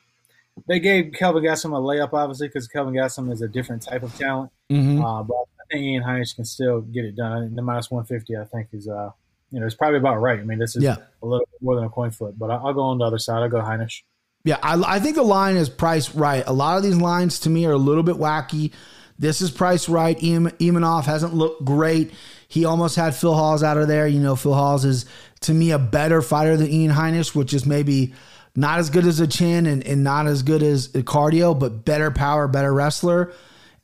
[0.67, 4.17] they gave Kelvin Gastelum a layup, obviously, because Kelvin Gastelum is a different type of
[4.17, 4.51] talent.
[4.71, 5.05] Mm-hmm.
[5.05, 7.43] Uh, but I think Ian Heinisch can still get it done.
[7.43, 9.11] Think the minus 150, I think, is, uh,
[9.51, 10.39] you know, it's probably about right.
[10.39, 10.97] I mean, this is yeah.
[11.23, 13.43] a little more than a coin flip, but I'll, go on the other side.
[13.43, 14.03] I'll go Heinisch.
[14.45, 16.45] Yeah, I, I think the line is priced right.
[16.47, 18.73] A lot of these lines to me are a little bit wacky.
[19.19, 20.19] This is priced right.
[20.19, 22.13] Imavov hasn't looked great.
[22.49, 24.07] He almost had Phil Hawes out of there.
[24.07, 25.07] You know, Phil Hawes is
[25.41, 28.15] to me a better fighter than Ian Heinisch, which is maybe
[28.55, 32.11] not as good as a chin and, and not as good as cardio, but better
[32.11, 33.33] power, better wrestler.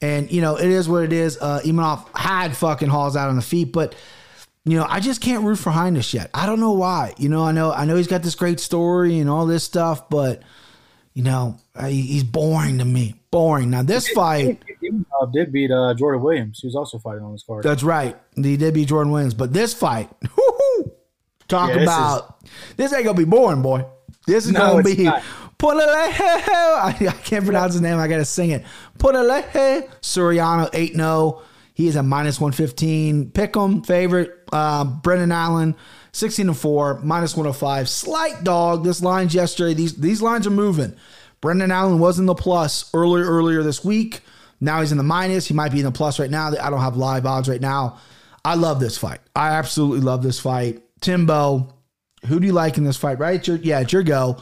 [0.01, 1.39] And, you know, it is what it is.
[1.41, 3.95] Uh, Imavov had fucking Hawes out on the feet, but,
[4.65, 6.31] you know, I just can't root for Heinisch yet.
[6.35, 7.15] I don't know why.
[7.19, 10.09] You know, I know I know he's got this great story and all this stuff,
[10.09, 10.43] but,
[11.15, 13.15] you know, he's boring to me.
[13.31, 13.71] Boring.
[13.71, 14.63] Now this fight,
[15.21, 17.65] Uh, did beat uh, Jordan Williams, who's also fighting on this card.
[17.65, 18.17] that's right.
[18.37, 20.93] He did beat Jordan Williams, but this fight, whoo-hoo,
[21.49, 22.41] talk Yeah, this about
[22.77, 23.85] this ain't gonna be boring, boy.
[24.27, 25.23] This is No, gonna be not.
[25.65, 27.99] I, I can't pronounce his name.
[27.99, 28.65] I gotta sing it.
[28.99, 31.41] Punahele Soriano eight 0
[31.75, 33.31] He is a minus one fifteen.
[33.31, 34.42] Pick 'em favorite.
[34.53, 35.75] Uh, Brendan Allen
[36.13, 37.89] sixteen and four minus one hundred five.
[37.89, 38.85] Slight dog.
[38.85, 39.75] This line's yesterday.
[39.75, 40.95] These these lines are moving.
[41.41, 44.21] Brendan Allen was in the plus earlier earlier this week.
[44.61, 45.47] Now he's in the minus.
[45.47, 46.49] He might be in the plus right now.
[46.49, 47.99] I don't have live odds right now.
[48.45, 49.21] I love this fight.
[49.35, 50.83] I absolutely love this fight.
[51.01, 51.75] Timbo,
[52.27, 53.19] who do you like in this fight?
[53.19, 53.37] Right?
[53.37, 54.37] It's your, yeah, it's your go.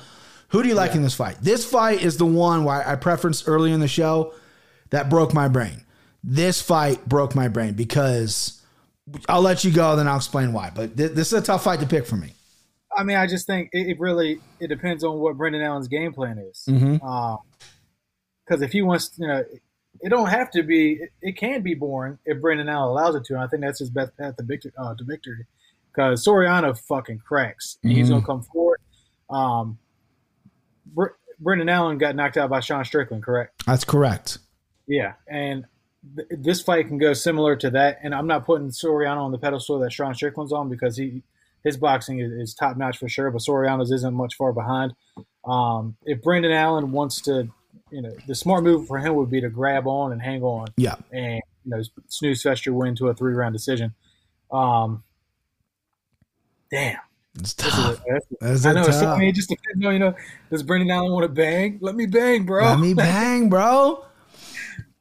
[0.48, 1.38] Who do you like in this fight?
[1.40, 4.34] This fight is the one where I preferenced earlier in the show
[4.90, 5.84] that broke my brain.
[6.22, 8.59] This fight broke my brain because
[9.28, 10.70] I'll let you go, then I'll explain why.
[10.74, 12.34] But th- this is a tough fight to pick for me.
[12.96, 16.12] I mean, I just think it, it really it depends on what Brendan Allen's game
[16.12, 16.64] plan is.
[16.68, 16.94] Mm-hmm.
[18.44, 19.44] Because if he wants, you know,
[20.00, 20.94] it don't have to be.
[20.94, 23.34] It, it can be boring if Brendan Allen allows it to.
[23.34, 24.72] And I think that's his best path to victory.
[24.76, 25.46] Uh, to victory.
[25.92, 27.78] Because Soriano fucking cracks.
[27.82, 28.80] And He's gonna come forward.
[29.28, 29.78] Um,
[30.86, 33.64] Br- Brendan Allen got knocked out by Sean Strickland, correct?
[33.66, 34.38] That's correct.
[34.86, 35.64] Yeah, and
[36.16, 37.98] th- this fight can go similar to that.
[38.02, 41.22] And I'm not putting Soriano on the pedestal that Sean Strickland's on because he
[41.62, 44.94] his boxing is, is top notch for sure, but Soriano's isn't much far behind.
[45.44, 47.48] Um, if Brendan Allen wants to,
[47.90, 50.68] you know, the smart move for him would be to grab on and hang on
[50.76, 50.94] Yeah.
[51.12, 53.92] and you know snooze fest your win to a three round decision.
[54.50, 55.02] Um,
[56.70, 56.96] damn,
[57.38, 58.00] It's this is tough.
[58.00, 58.84] a- that's- That's I know.
[58.84, 60.14] It's, I mean, it just depends on you know.
[60.50, 61.78] Does Brendan Allen want to bang?
[61.82, 62.64] Let me bang, bro.
[62.64, 64.04] Let me bang, bro.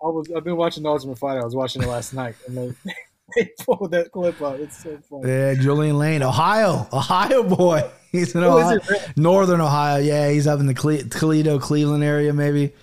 [0.02, 1.42] I was I've been watching the Ultimate Fighter.
[1.42, 2.94] I was watching it last night, and they
[3.36, 4.60] they pulled that clip up.
[4.60, 5.28] It's so funny.
[5.30, 7.90] Yeah, Julian Lane, Ohio, Ohio boy.
[8.12, 9.02] He's in Oh, Ohio, really?
[9.18, 10.02] Northern Ohio.
[10.02, 12.74] Yeah, he's up in the Cle- Toledo, Cleveland area, maybe.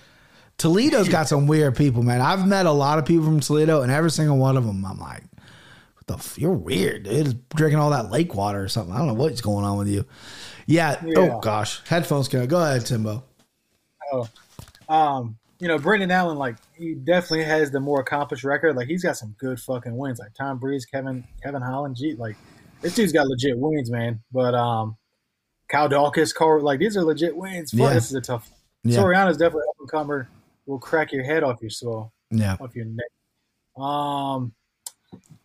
[0.57, 2.21] Toledo's got some weird people, man.
[2.21, 4.97] I've met a lot of people from Toledo, and every single one of them, I'm
[4.97, 5.23] like,
[5.95, 7.47] what the f- you're weird, dude.
[7.49, 8.95] Drinking all that lake water or something.
[8.95, 10.05] I don't know what's going on with you.
[10.65, 10.95] Yeah.
[11.05, 11.19] Yeah.
[11.19, 12.47] Oh gosh, headphones go.
[12.47, 13.23] Go ahead, Timbo.
[14.13, 14.29] Oh,
[14.87, 18.75] um, you know, Brendan Allen, like he definitely has the more accomplished record.
[18.75, 21.95] Like he's got some good fucking wins, like Tom Breese, Kevin Kevin Holland.
[21.95, 22.35] Gee, like
[22.81, 24.21] this dude's got legit wins, man.
[24.31, 24.97] But um,
[25.69, 27.71] Kyle Daukaus, Car, like these are legit wins.
[27.71, 27.93] Fuck, Yeah.
[27.93, 28.49] This is a tough.
[28.83, 28.99] Yeah.
[28.99, 30.29] Soriano's definitely up and comer.
[30.65, 32.57] Will crack your head off your skull, Yeah.
[32.59, 33.07] off your neck.
[33.81, 34.53] Um,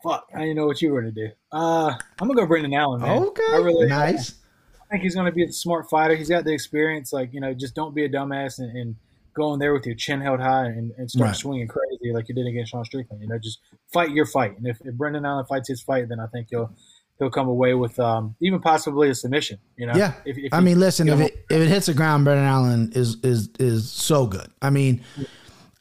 [0.03, 1.29] fuck, I didn't know what you were gonna do.
[1.53, 3.23] Uh, I'm gonna go Brendan Allen, man.
[3.23, 3.43] Okay.
[3.53, 4.35] I really nice.
[4.81, 6.15] I think he's going to be a smart fighter.
[6.15, 7.15] He's got the experience.
[7.15, 8.97] Like, you know, just don't be a dumbass and, and
[9.35, 11.37] go in there with your chin held high and, and start Right.
[11.37, 13.23] swinging crazy like you did against Sean Strickland.
[13.23, 13.61] You know, just
[13.93, 14.57] fight your fight.
[14.59, 16.71] And if, if Brendan Allen fights his fight, then I think he'll
[17.19, 19.59] he'll come away with um, even possibly a submission.
[19.77, 20.15] You know, Yeah.
[20.25, 23.17] If, if I mean, listen, if it if it hits the ground, Brendan Allen is
[23.23, 24.51] is is so good.
[24.61, 25.03] I mean,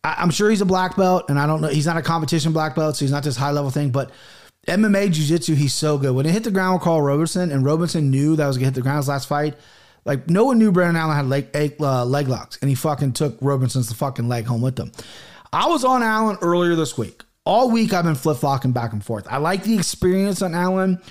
[0.03, 1.67] I, I'm sure he's a black belt, and I don't know.
[1.67, 3.89] He's not a competition black belt, so he's not this high level thing.
[3.91, 4.11] But
[4.67, 6.13] MMA Jiu Jitsu, he's so good.
[6.15, 8.75] When it hit the ground with Karl Roberson, and Roberson knew that was gonna hit
[8.75, 9.55] the ground his last fight.
[10.05, 13.37] Like no one knew Brendan Allen had leg uh, leg locks, and he fucking took
[13.41, 14.91] Roberson's fucking leg home with him.
[15.53, 17.23] I was on Allen earlier this week.
[17.45, 19.27] All week I've been flip flopping back and forth.
[19.29, 21.01] I like the experience on Allen.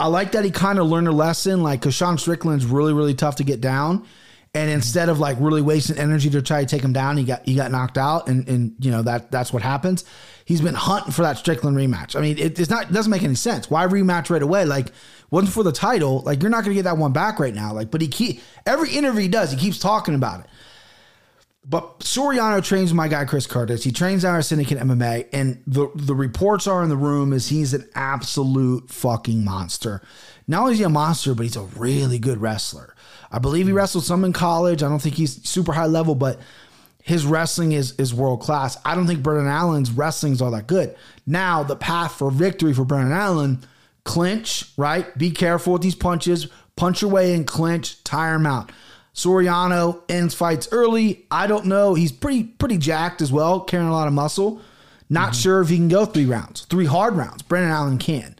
[0.00, 3.36] I like that he kind of learned a lesson, like Sean Strickland's really, really tough
[3.36, 4.04] to get down.
[4.54, 7.46] And instead of like really wasting energy to try to take him down, he got
[7.46, 10.04] he got knocked out, and and you know that that's what happens.
[10.44, 12.14] He's been hunting for that Strickland rematch.
[12.16, 13.70] I mean, it, it's not it doesn't make any sense.
[13.70, 14.66] Why rematch right away?
[14.66, 14.88] Like
[15.30, 16.20] wasn't for the title.
[16.20, 17.72] Like you're not going to get that one back right now.
[17.72, 20.46] Like, but he keep every interview he does, he keeps talking about it.
[21.64, 23.84] But Soriano trains my guy Chris Curtis.
[23.84, 27.72] He trains our syndicate MMA, and the the reports are in the room is he's
[27.72, 30.02] an absolute fucking monster.
[30.46, 32.91] Not only is he a monster, but he's a really good wrestler.
[33.32, 34.82] I believe he wrestled some in college.
[34.82, 36.38] I don't think he's super high level, but
[37.02, 38.76] his wrestling is is world class.
[38.84, 40.94] I don't think Brendan Allen's wrestling is all that good.
[41.26, 43.64] Now the path for victory for Brendan Allen,
[44.04, 45.16] clinch, right?
[45.18, 46.48] Be careful with these punches.
[46.76, 48.70] Punch your way in, clinch, tire him out.
[49.14, 51.26] Soriano ends fights early.
[51.30, 51.94] I don't know.
[51.94, 54.60] He's pretty pretty jacked as well, carrying a lot of muscle.
[55.10, 55.40] Not mm-hmm.
[55.40, 57.42] sure if he can go three rounds, three hard rounds.
[57.42, 58.36] Brendan Allen can.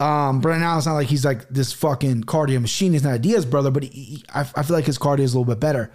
[0.00, 2.92] Um, Brendan Allen's not like he's like this fucking cardio machine.
[2.92, 5.38] He's not a Diaz brother, but he, I, I feel like his cardio is a
[5.38, 5.92] little bit better.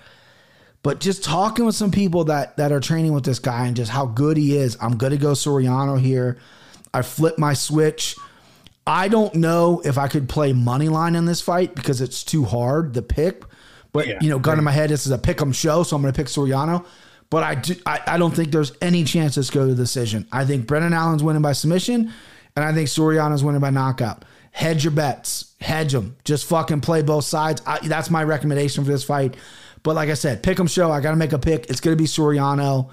[0.81, 3.91] But just talking with some people that that are training with this guy and just
[3.91, 6.37] how good he is, I'm gonna go Soriano here.
[6.93, 8.15] I flip my switch.
[8.87, 12.45] I don't know if I could play money line in this fight because it's too
[12.45, 13.43] hard the pick.
[13.91, 14.17] But Yeah.
[14.21, 16.13] you know, gun in my head, this is a pick 'em show, so I'm going
[16.13, 16.85] to pick Soriano.
[17.29, 20.25] But I, do, I I don't think there's any chance this go to the decision.
[20.31, 22.11] I think Brendan Allen's winning by submission,
[22.55, 24.25] and I think Soriano's winning by knockout.
[24.51, 26.17] Hedge your bets, hedge them.
[26.23, 27.61] Just fucking play both sides.
[27.65, 29.37] I, that's my recommendation for this fight.
[29.83, 30.91] But like I said, pick 'em show.
[30.91, 31.69] I got to make a pick.
[31.69, 32.89] It's going to be Soriano.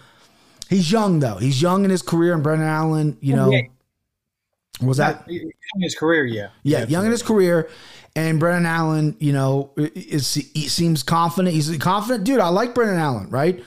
[0.68, 1.36] He's young though.
[1.36, 3.52] He's young in his career, and Brendan Allen, you know,
[4.80, 6.24] was that in his career?
[6.24, 7.68] Yeah, yeah, young in his career.
[8.14, 11.54] And Brendan Allen, you know, is he seems confident.
[11.54, 12.40] He's a confident dude.
[12.40, 13.62] I like Brendan Allen, right?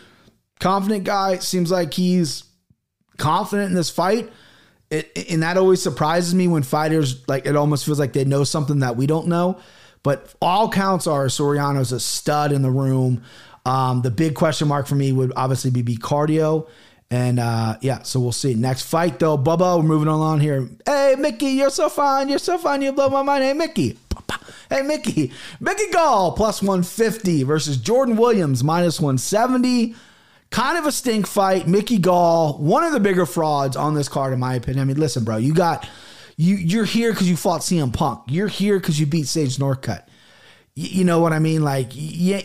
[0.60, 1.38] Confident guy.
[1.38, 2.43] Seems like he's
[3.17, 4.32] confident in this fight.
[4.89, 8.43] It, and that always surprises me when fighters like it almost feels like they know
[8.43, 9.60] something that we don't know.
[10.02, 13.23] But all counts are Soriano's a stud in the room.
[13.65, 16.67] Um, the big question mark for me would obviously be, be cardio.
[17.12, 18.54] And uh, yeah, so we'll see.
[18.54, 20.69] Next fight though, Bubba, we're moving along here.
[20.86, 22.30] Hey, Mickey, you're so fine.
[22.30, 22.82] You're so fine.
[22.82, 23.43] You blow my mind.
[23.43, 23.97] Hey, Mickey.
[24.69, 25.32] Hey, Mickey.
[25.60, 29.95] Mickey Gall plus 150 versus Jordan Williams minus 170.
[30.51, 31.67] Kind of a stink fight.
[31.67, 34.81] Mickey Gall, one of the bigger frauds on this card, in my opinion.
[34.81, 35.88] I mean, listen, bro, you got
[36.38, 38.23] you you're here because you fought CM Punk.
[38.27, 40.07] You're here because you beat Sage Northcutt.
[40.73, 41.63] You, you know what I mean?
[41.63, 42.41] Like, yeah,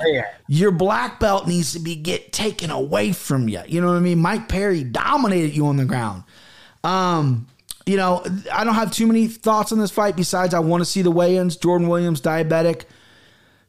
[0.00, 0.40] they at?
[0.46, 3.62] your black belt needs to be get taken away from you.
[3.66, 4.18] You know what I mean?
[4.18, 6.22] Mike Perry dominated you on the ground.
[6.84, 7.48] Um,
[7.86, 10.84] you know, I don't have too many thoughts on this fight besides I want to
[10.84, 11.56] see the weigh-ins.
[11.56, 12.84] Jordan Williams, diabetic.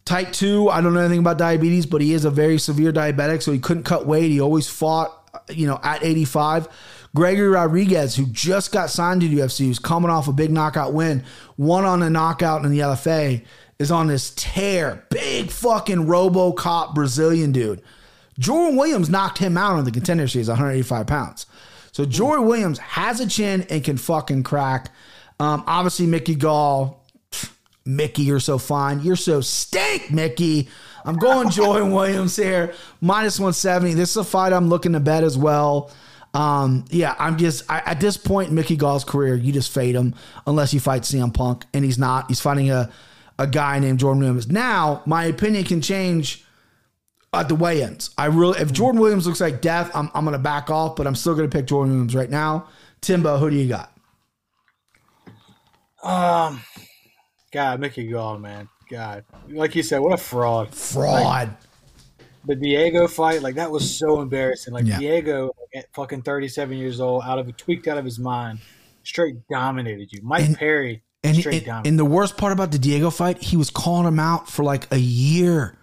[0.05, 3.43] Type 2, I don't know anything about diabetes, but he is a very severe diabetic,
[3.43, 4.31] so he couldn't cut weight.
[4.31, 5.15] He always fought,
[5.49, 6.67] you know, at 85.
[7.15, 10.93] Gregory Rodrigues, who just got signed to the UFC, who's coming off a big knockout
[10.93, 11.23] win,
[11.57, 13.43] one on a knockout in the LFA,
[13.79, 15.05] is on this tear.
[15.09, 17.81] Big fucking RoboCop Brazilian dude.
[18.37, 21.45] Jordan Williams knocked him out on the contender series, 185 pounds.
[21.91, 24.91] So Jordan Williams has a chin and can fucking crack.
[25.39, 26.98] Um, obviously, Mickey Gall,
[27.89, 29.01] Mickey, you're so fine.
[29.01, 30.69] You're so stink, Mickey.
[31.05, 33.95] I'm going Jordan Williams here, minus 170.
[33.95, 35.91] This is a fight I'm looking to bet as well.
[36.33, 39.95] Um, yeah, I'm just I, at this point in Mickey Gall's career, you just fade
[39.95, 40.13] him
[40.45, 42.27] unless you fight CM Punk, and he's not.
[42.27, 42.91] He's fighting a
[43.39, 44.51] a guy named Jordan Williams.
[44.51, 46.45] Now, my opinion can change
[47.33, 48.11] at the weigh-ins.
[48.17, 51.15] I really, if Jordan Williams looks like death, I'm I'm gonna back off, but I'm
[51.15, 52.67] still gonna pick Jordan Williams right now.
[53.01, 53.91] Timbo, who do you got?
[56.03, 56.61] Um,
[57.51, 58.69] God, Mickey Gall, man.
[58.89, 60.73] God, like you said, what a fraud.
[60.73, 61.55] Fraud.
[62.45, 64.73] The Diego fight, like that was so embarrassing.
[64.73, 64.97] Like Yeah.
[64.99, 68.59] Diego, at fucking thirty-seven years old, out of tweaked out of his mind,
[69.03, 70.21] straight dominated you.
[70.23, 71.89] Mike And- Perry, And, straight and, dominated.
[71.89, 74.87] and the worst part about the Diego fight, he was calling him out for like
[74.91, 75.75] a year.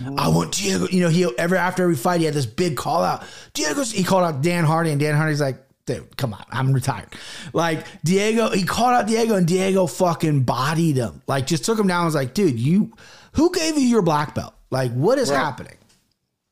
[0.00, 0.18] Mm-hmm.
[0.18, 0.86] I want Diego.
[0.88, 3.24] You know, he ever after every fight, he had this big call out.
[3.54, 3.90] Diego's.
[3.92, 7.08] He called out Dan Hardy, and Dan Hardy's like, "Dude, come on, I'm retired."
[7.52, 11.22] Like Diego, he called out Diego, and Diego fucking bodied him.
[11.26, 12.00] Like just took him down.
[12.00, 12.92] and Was like, "Dude, you,
[13.32, 14.54] who gave you your black belt?
[14.70, 15.36] Like, what is Right.
[15.38, 15.76] happening?"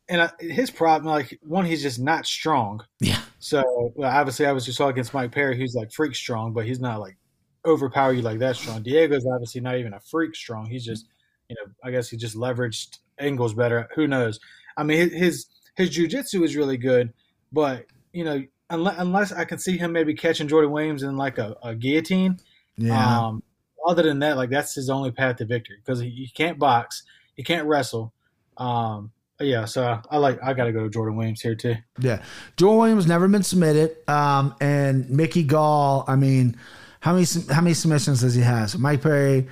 [0.09, 2.85] and his problem, like one, he's just not strong.
[3.01, 6.53] Yeah, So well, obviously, I was just saw against Mike Perry, who's like freak strong,
[6.53, 7.17] but he's not like
[7.65, 8.83] overpower you like that strong.
[8.83, 10.67] Diego's obviously not even a freak strong.
[10.67, 11.07] He's just,
[11.49, 13.89] you know, I guess he just leveraged angles better.
[13.95, 14.39] Who knows?
[14.77, 17.15] I mean, his his, his jujitsu is really good,
[17.51, 21.39] but you know, unless unless I can see him maybe catching Jordan Williams in like
[21.39, 22.39] a, a guillotine.
[22.77, 23.27] yeah.
[23.27, 23.43] Um,
[23.87, 27.03] other than that, like that's his only path to victory because he, he can't box,
[27.37, 28.13] he can't wrestle.
[28.57, 31.75] Um, yeah, so I like I got to go to Jordan Williams here too.
[31.99, 32.23] Yeah.
[32.57, 33.97] Jordan Williams never been submitted.
[34.09, 36.57] Um, and Mickey Gall, I mean,
[37.01, 38.79] how many how many submissions does he have?
[38.79, 39.49] Mike Perry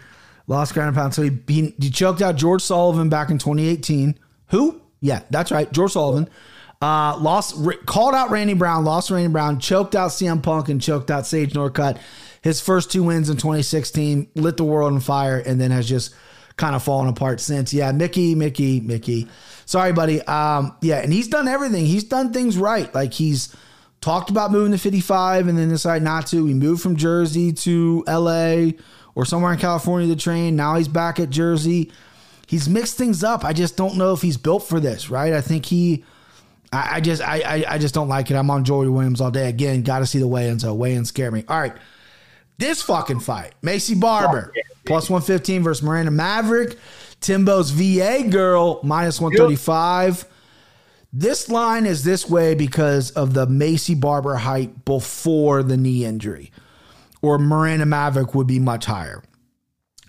[0.47, 1.15] lost ground and pound.
[1.15, 4.19] So he, he he choked out George Sullivan back in 2018.
[4.49, 4.81] Who?
[5.01, 5.71] Yeah, that's right.
[5.73, 6.29] George Sullivan.
[6.83, 10.83] Uh, lost r- called out Randy Brown, lost Randy Brown, choked out CM Punk and
[10.83, 11.99] choked out Sage Northcutt.
[12.43, 16.13] His first two wins in 2016 lit the world on fire and then has just
[16.57, 17.73] kind of fallen apart since.
[17.73, 19.29] Yeah, Mickey, Mickey, Mickey.
[19.65, 20.23] Sorry, buddy.
[20.23, 21.87] Um, yeah, and he's done everything.
[21.87, 22.93] He's done things right.
[22.93, 23.55] Like he's
[24.01, 26.47] talked about moving to 55 and then decided not to.
[26.47, 28.73] He moved from Jersey to LA
[29.15, 30.57] or somewhere in California to train.
[30.57, 31.93] Now he's back at Jersey.
[32.49, 33.45] He's mixed things up.
[33.45, 35.33] I just don't know if he's built for this, right?
[35.33, 36.05] I think he
[36.73, 38.35] I, I just I, I I just don't like it.
[38.35, 39.49] I'm on Joey Williams all day.
[39.49, 40.63] Again, gotta see the weigh-ins.
[40.63, 41.45] So weigh-ins scare me.
[41.49, 41.75] All right.
[42.59, 43.55] This fucking fight.
[43.63, 44.53] Maycee Barber,
[44.85, 46.79] plus 115 versus Miranda Maverick.
[47.21, 50.27] Timbo's VA girl, minus 135.
[51.13, 56.53] This line is this way because of the Maycee Barber hype before the knee injury.
[57.21, 59.23] Or Miranda Maverick would be much higher.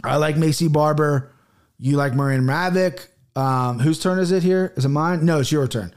[0.03, 1.31] I like Maycee Barber.
[1.77, 3.09] You like Miranda Maverick.
[3.35, 4.73] Um, whose turn is it here?
[4.75, 5.25] Is it mine?
[5.25, 5.93] No, it's your turn.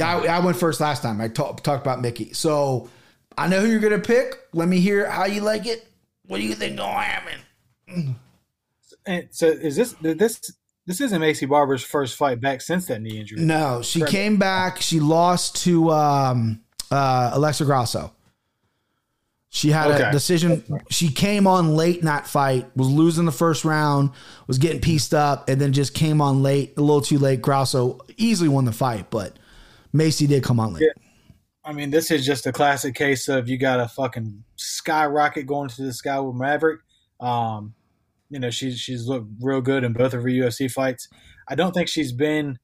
[0.00, 1.20] Yeah, I, I went first last time.
[1.20, 2.32] I talk, talked about Mickey.
[2.32, 2.88] So
[3.38, 4.34] I know who you're going to pick.
[4.52, 5.86] Let me hear how you like it.
[6.26, 8.16] What do you think going to happen?
[9.06, 10.52] And so is this this
[10.86, 13.40] this isn't Maycee Barber's first fight back since that knee injury?
[13.40, 14.12] No, she Correct.
[14.12, 14.80] came back.
[14.80, 16.60] She lost to um,
[16.90, 18.12] uh, Alexa Grasso.
[19.52, 20.04] She had Okay.
[20.08, 20.62] a decision.
[20.90, 24.10] She came on late in that fight, was losing the first round,
[24.46, 27.42] was getting pieced up, and then just came on late, a little too late.
[27.42, 29.36] Grasso easily won the fight, but
[29.94, 30.88] Maycee did come on late.
[31.64, 35.68] I mean, this is just a classic case of you got a fucking skyrocket going
[35.68, 36.80] to the sky with Maverick.
[37.20, 37.74] Um,
[38.30, 41.08] you know, she's she's looked real good in both of her UFC fights.
[41.48, 42.58] I don't think she's been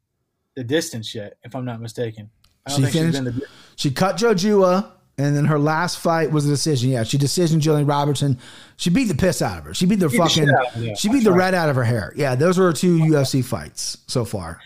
[0.55, 2.31] the distance yet, if I'm not mistaken.
[2.67, 5.99] I don't She think finished- she's been the She cut Jojua, and then her last
[5.99, 6.91] fight was a decision.
[6.91, 8.39] Yeah, she decision Gillian Robertson.
[8.77, 9.75] She beat the piss out of her.
[9.75, 10.49] She beat the Beat the fucking.
[10.49, 10.95] out yeah.
[10.95, 11.39] she beat That's the right.
[11.39, 12.15] red out of her hair.
[12.17, 14.61] Yeah, those were her two UFC fights so far.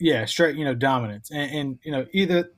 [0.00, 1.30] Yeah, straight, you know, dominance.
[1.30, 2.50] And, and, you know, either,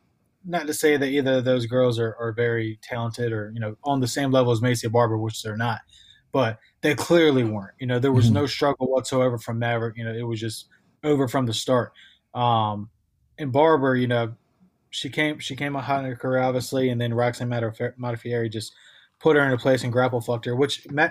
[0.44, 3.76] not to say that either of those girls are, are very talented or, you know,
[3.84, 5.80] on the same level as Maycee Barber, which they're not,
[6.32, 7.74] but they clearly weren't.
[7.78, 8.34] You know, there was Mhm.
[8.34, 9.96] no struggle whatsoever from Maverick.
[9.96, 10.68] You know, it was just
[11.04, 11.92] over from the start.
[12.34, 12.88] Um,
[13.38, 14.34] and Barber, you know,
[14.90, 18.72] she came, she came out hot in her career, obviously, and then Roxanne Modafferi just
[19.18, 21.08] put her in a place and grapple fucked her, which Ma-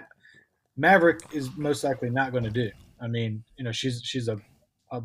[0.75, 2.71] Maverick is most likely not going to do.
[3.01, 4.37] I mean, you know, she's, she's a,
[4.91, 5.01] a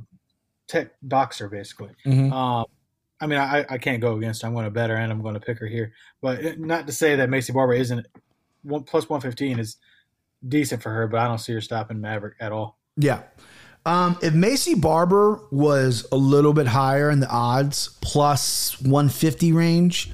[0.66, 1.90] tech boxer basically.
[2.07, 2.33] Mhm.
[2.33, 2.66] Um,
[3.20, 4.48] I mean, I, I can't go against her.
[4.48, 5.92] I'm going to bet her and I'm going to pick her here.
[6.20, 8.07] But not to say that Maycee Barber isn't
[8.62, 9.77] one plus 115 is
[10.46, 12.79] decent for her, but I don't see her stopping Maverick at all.
[12.96, 13.22] Yeah.
[13.87, 20.11] Um, if Maycee Barber was a little bit higher in the odds, plus 150 range,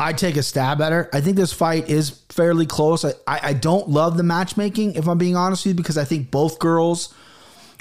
[0.00, 1.08] I'd take a stab at her.
[1.12, 3.04] I think this fight is fairly close.
[3.04, 6.04] I, I, I don't love the matchmaking, if I'm being honest with you, because I
[6.04, 7.14] think both girls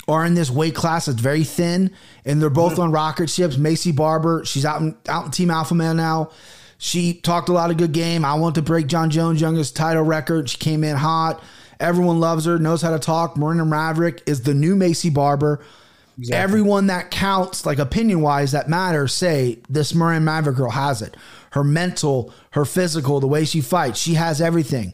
[0.07, 1.91] are in this weight class that's very thin,
[2.25, 3.55] and they're both on rocket ships.
[3.55, 6.31] Maycee Barber, she's out in, out in Team Alpha Male now.
[6.77, 8.25] She talked a lot of good game.
[8.25, 10.49] I want to break Jon Jones' youngest title record.
[10.49, 11.41] She came in hot.
[11.79, 13.37] Everyone loves her, knows how to talk.
[13.37, 15.63] Marina Maverick is the new Maycee Barber.
[16.31, 21.17] Everyone that counts, like opinion wise, that matters, say this Marin Maverick girl has it.
[21.51, 24.93] Her mental, her physical, the way she fights, she has everything.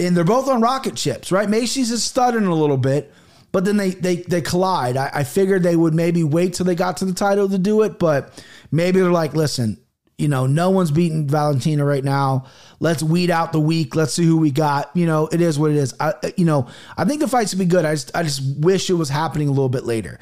[0.00, 1.48] And they're both on rocket ships, right?
[1.48, 3.12] Maycee's is stuttering a little bit,
[3.52, 4.96] but then they they they collide.
[4.96, 7.82] I, I figured they would maybe wait till they got to the title to do
[7.82, 9.80] it, but maybe they're like, listen,
[10.18, 12.46] you know, no one's beating Valentina right now.
[12.80, 13.94] Let's weed out the weak.
[13.94, 14.90] Let's see who we got.
[14.94, 15.94] You know, it is what it is.
[16.00, 17.84] I, you know, I think the fights would be good.
[17.84, 20.18] I just, I just wish it was happening a little bit later.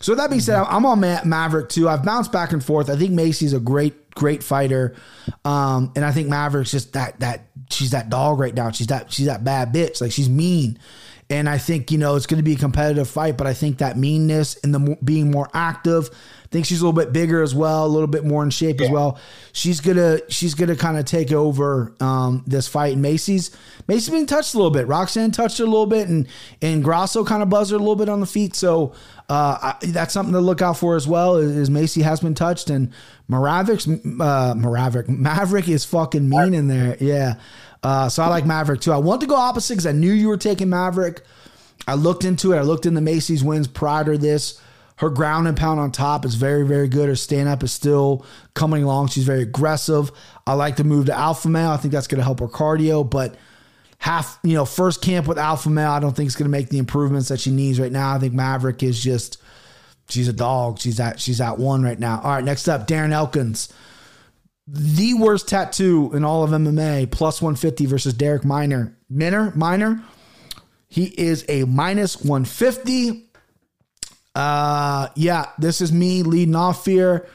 [0.00, 1.88] So that being said, I'm on Ma- Maverick too.
[1.88, 2.90] I've bounced back and forth.
[2.90, 4.96] I think Maycee's a great, great fighter,
[5.44, 8.72] um, and I think Maverick's just that that she's that dog right now.
[8.72, 10.00] She's that she's that bad bitch.
[10.00, 10.76] Like she's mean,
[11.32, 13.38] and I think you know it's going to be a competitive fight.
[13.38, 16.10] But I think that meanness and the being more active.
[16.12, 18.82] I think she's a little bit bigger as well, a little bit more in shape
[18.82, 19.18] as well.
[19.52, 22.92] She's gonna she's gonna kind of take over um, this fight.
[22.92, 23.56] And Maycee's
[23.88, 24.86] Maycee's been touched a little bit.
[24.86, 26.28] Roxanne touched her a little bit, and
[26.60, 28.54] and Grasso kind of buzzed her a little bit on the feet.
[28.54, 28.92] So
[29.30, 31.36] uh, I, that's something to look out for as well.
[31.36, 32.92] Is, is Maycee has been touched, and
[33.28, 36.98] Maverick's uh, Maverick Maverick is fucking mean in there.
[37.00, 37.36] Yeah.
[37.82, 38.92] Uh, so I like Maverick too.
[38.92, 41.22] I want to go opposite because I knew you were taking Maverick.
[41.86, 42.58] I looked into it.
[42.58, 44.60] I looked into Maycee's wins prior to this.
[44.96, 47.08] Her ground and pound on top is very, very good.
[47.08, 49.08] Her stand up is still coming along.
[49.08, 50.12] She's very aggressive.
[50.46, 51.70] I like to move to alpha male.
[51.70, 53.34] I think that's going to help her cardio, but
[53.98, 56.68] half, you know, first camp with alpha male, I don't think it's going to make
[56.68, 58.14] the improvements that she needs right now.
[58.14, 59.38] I think Maverick is just,
[60.08, 60.78] she's a dog.
[60.78, 62.20] She's at, she's at one right now.
[62.22, 63.72] All right, next up, Darren Elkins.
[64.66, 68.96] The worst tattoo in all of MMA, plus 150 versus Derek Miner.
[69.10, 70.02] Minner, Miner,
[70.88, 73.28] he is a minus 150.
[74.34, 77.28] Uh, yeah, this is me leading off here.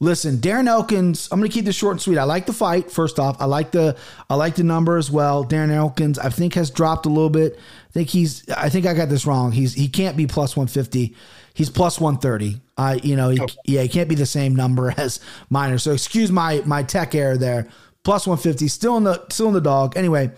[0.00, 1.28] Listen, Darren Elkins.
[1.30, 2.18] I'm gonna keep this short and sweet.
[2.18, 2.90] I like the fight.
[2.90, 3.96] First off, I like the
[4.28, 5.44] I like the number as well.
[5.44, 7.56] Darren Elkins, I think has dropped a little bit.
[7.56, 8.48] I think he's.
[8.50, 9.52] I think I got this wrong.
[9.52, 11.14] He's he can't be plus 150.
[11.54, 12.60] He's plus 130.
[12.76, 15.78] I you know he, yeah he can't be the same number as Miner.
[15.78, 17.68] So excuse my my tech error there.
[18.02, 18.68] Plus 150.
[18.68, 19.96] Still in the still in the dog.
[19.96, 20.30] Anyway,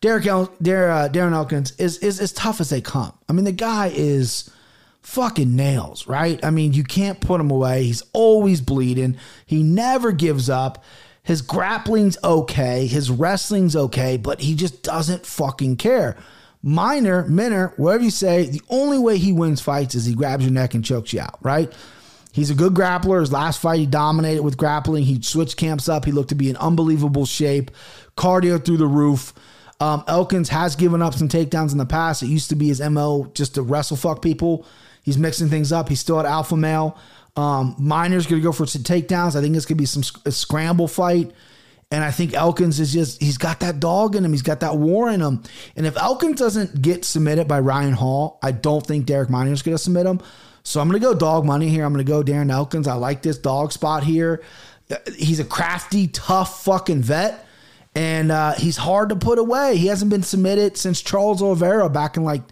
[0.00, 3.12] Derek El, uh, Darren Elkins is is as tough as they come.
[3.28, 4.50] I mean the guy is
[5.02, 6.42] fucking nails, right?
[6.44, 7.84] I mean, you can't put him away.
[7.84, 9.16] He's always bleeding.
[9.44, 10.84] He never gives up.
[11.24, 12.86] His grappling's okay.
[12.86, 16.16] His wrestling's okay, but he just doesn't fucking care.
[16.62, 20.52] Minor, Minor, whatever you say, the only way he wins fights is he grabs your
[20.52, 21.72] neck and chokes you out, right?
[22.32, 23.20] He's a good grappler.
[23.20, 25.04] His last fight, he dominated with grappling.
[25.04, 26.04] He switched camps up.
[26.04, 27.70] He looked to be in unbelievable shape,
[28.16, 29.34] cardio through the roof.
[29.80, 32.22] Um, Elkins has given up some takedowns in the past.
[32.22, 34.64] It used to be his MO just to wrestle fuck people.
[35.02, 35.88] He's mixing things up.
[35.88, 36.96] He's still at alpha male.
[37.36, 39.36] Um, Miner's going to go for some takedowns.
[39.36, 41.32] I think it's going to be some a scramble fight.
[41.92, 44.32] And I think Elkins is just, he's got that dog in him.
[44.32, 45.42] He's got that war in him.
[45.76, 49.76] And if Elkins doesn't get submitted by Ryan Hall, I don't think Derek Miner's going
[49.76, 50.22] to submit him.
[50.62, 51.84] So I'm going to go dog money here.
[51.84, 52.88] I'm going to go Darren Elkins.
[52.88, 54.42] I like this dog spot here.
[55.16, 57.46] He's a crafty, tough fucking vet.
[57.94, 59.76] and uh, he's hard to put away.
[59.76, 62.42] He hasn't been submitted since Charles Oliveira back in like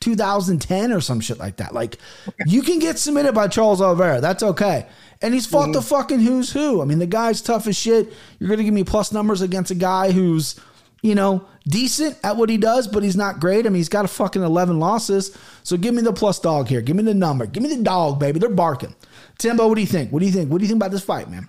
[0.00, 1.74] 2010 or some shit like that.
[1.74, 1.98] Like
[2.46, 4.20] you can get submitted by Charles Oliveira.
[4.20, 4.86] That's okay.
[5.22, 6.80] And he's fought the fucking who's who.
[6.80, 8.10] I mean, the guy's tough as shit.
[8.38, 10.58] You're going to give me plus numbers against a guy who's,
[11.02, 13.66] you know, decent at what he does, but he's not great.
[13.66, 15.36] I mean, he's got a fucking 11 losses.
[15.62, 16.80] So give me the plus dog here.
[16.80, 17.44] Give me the number.
[17.44, 18.38] Give me the dog, baby.
[18.38, 18.94] They're barking.
[19.36, 20.10] Timbo, what do you think?
[20.10, 20.50] What do you think?
[20.50, 21.48] What do you think about this fight, man?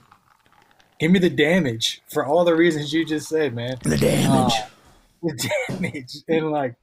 [0.99, 3.77] Give me the damage for all the reasons you just said, man.
[3.83, 4.53] The damage.
[4.53, 4.65] Uh,
[5.23, 6.75] the damage and like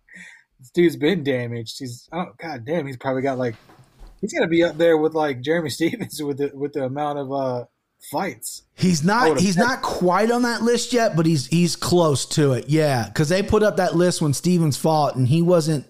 [0.59, 1.79] this dude's been damaged.
[1.79, 3.55] He's oh god damn, he's probably got like
[4.21, 7.33] he's gonna be up there with like Jeremy Stephens with the with the amount of
[7.33, 7.65] uh
[8.11, 8.63] fights.
[8.75, 12.69] He's not he's not quite on that list yet, but he's he's close to it.
[12.69, 15.85] Yeah, cuz they put up that list when Stephens fought and he wasn't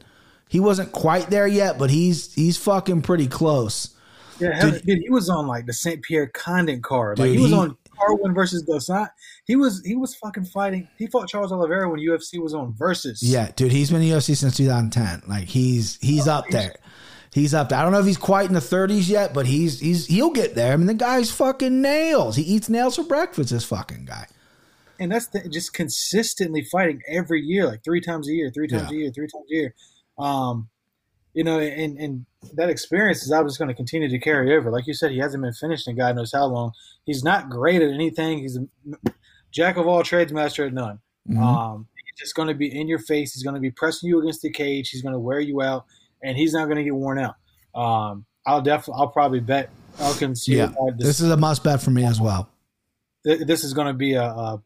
[0.49, 3.91] he wasn't quite there yet, but he's he's fucking pretty close.
[4.41, 6.01] Yeah, hell, dude, he was on like the St.
[6.01, 7.19] Pierre Condit card.
[7.19, 9.11] Like Dude, he was he- on Carwin versus Dosant.
[9.47, 10.89] He was he was fucking fighting.
[10.99, 13.23] He fought Charles Oliveira when UFC was on Versus.
[13.23, 15.23] Yeah, dude, he's been in UFC since 2010.
[15.29, 16.75] Like he's he's up there.
[17.33, 17.79] He's up there.
[17.79, 20.55] I don't know if he's quite in the 30s yet, but he's he's he'll get
[20.55, 20.73] there.
[20.73, 22.37] I mean, the guy's fucking nails.
[22.37, 23.51] He eats nails for breakfast.
[23.51, 24.27] This fucking guy.
[24.99, 28.91] and that's the, just consistently fighting every year, like three times a year, three times
[28.91, 28.97] Yeah.
[28.97, 29.75] a year, three times a year.
[30.19, 30.69] Um,
[31.35, 34.71] you know, and and that experience is obviously going to continue to carry over.
[34.71, 36.73] Like you said, he hasn't been finished in God knows how long.
[37.05, 38.39] He's not great at anything.
[38.39, 38.67] He's a
[39.51, 41.01] jack of all trades, master at none.
[41.29, 41.39] Mhm.
[41.39, 43.35] Um, he's just going to be in your face.
[43.35, 44.91] He's going to be pressing you against the cage.
[44.91, 45.85] He's going to wear you out,
[46.23, 47.35] and he's not going to get worn out.
[47.75, 50.47] Um, I'll definitely, I'll probably bet Elkins.
[50.49, 52.49] yeah, this is a must bet for me as well.
[53.27, 54.63] th- this is going to be a, a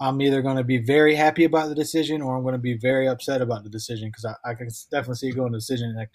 [0.00, 2.74] I'm either going to be very happy about the decision or I'm going to be
[2.78, 5.94] very upset about the decision because I, I can definitely see it going to decision
[5.96, 6.08] like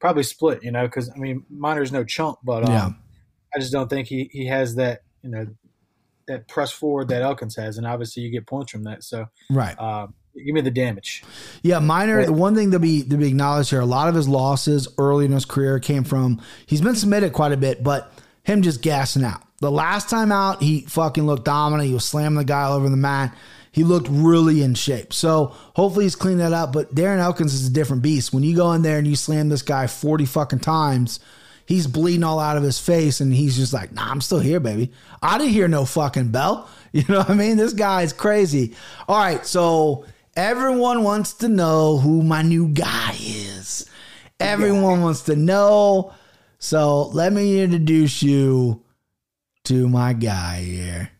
[0.00, 2.90] probably split, you know, because I mean Miner's no chump, but um, Yeah.
[3.54, 5.46] I just don't think he, he has that you know
[6.26, 9.02] that press forward that Elkins has, and obviously you get points from that.
[9.02, 9.74] So Right.
[9.78, 11.24] uh, give me the damage.
[11.62, 12.30] Yeah, Miner.
[12.30, 15.32] One thing to be to be acknowledged here, a lot of his losses early in
[15.32, 18.12] his career came from he's been submitted quite a bit, but
[18.44, 19.42] him just gassing out.
[19.60, 21.88] The last time out, he fucking looked dominant.
[21.88, 23.36] He was slamming the guy all over the mat.
[23.78, 25.12] He looked really in shape.
[25.12, 26.72] So hopefully he's cleaned that up.
[26.72, 28.32] But Darren Elkins is a different beast.
[28.32, 31.20] When you go in there and you slam this guy forty fucking times,
[31.64, 34.58] he's bleeding all out of his face, and he's just like, "Nah, I'm still here,
[34.58, 34.90] baby.
[35.22, 37.56] I didn't hear no fucking bell." You know what I mean?
[37.58, 38.74] This guy's crazy.
[39.06, 43.88] All right, so everyone wants to know who my new guy is.
[44.40, 46.14] Everyone wants to know.
[46.58, 48.82] So let me introduce you
[49.64, 51.10] to my guy here.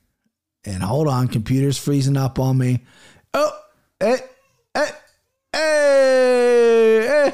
[0.68, 2.84] And hold on, computer's freezing up on me.
[3.32, 3.50] Oh,
[4.02, 4.18] eh,
[4.74, 4.90] eh,
[5.52, 7.30] hey, hey,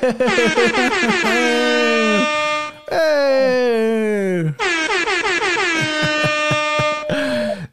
[2.90, 4.54] hey.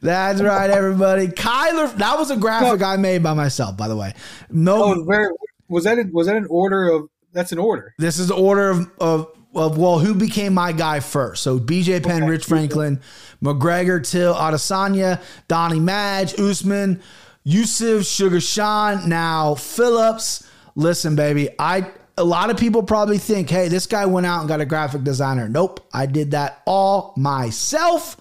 [0.04, 1.28] That's right, everybody.
[1.28, 4.14] Kyler, that was a graphic I made by myself, by the way.
[4.50, 5.36] No, Oh,
[5.70, 7.08] was that was that an order of?
[7.34, 7.94] That's an order.
[8.00, 11.44] this is the order of, of, of well, who became my guy first.
[11.44, 13.02] So BJ Penn, Rich Franklin,
[13.44, 17.02] McGregor, Till, Adesanya, Donnie Madge, Usman,
[17.46, 20.48] Yusuff, Sugar Sean, now Phillips.
[20.76, 24.48] Listen, baby, I a lot of people probably think, hey, this guy went out and
[24.48, 25.50] got a graphic designer.
[25.50, 28.18] Nope, I did that all myself.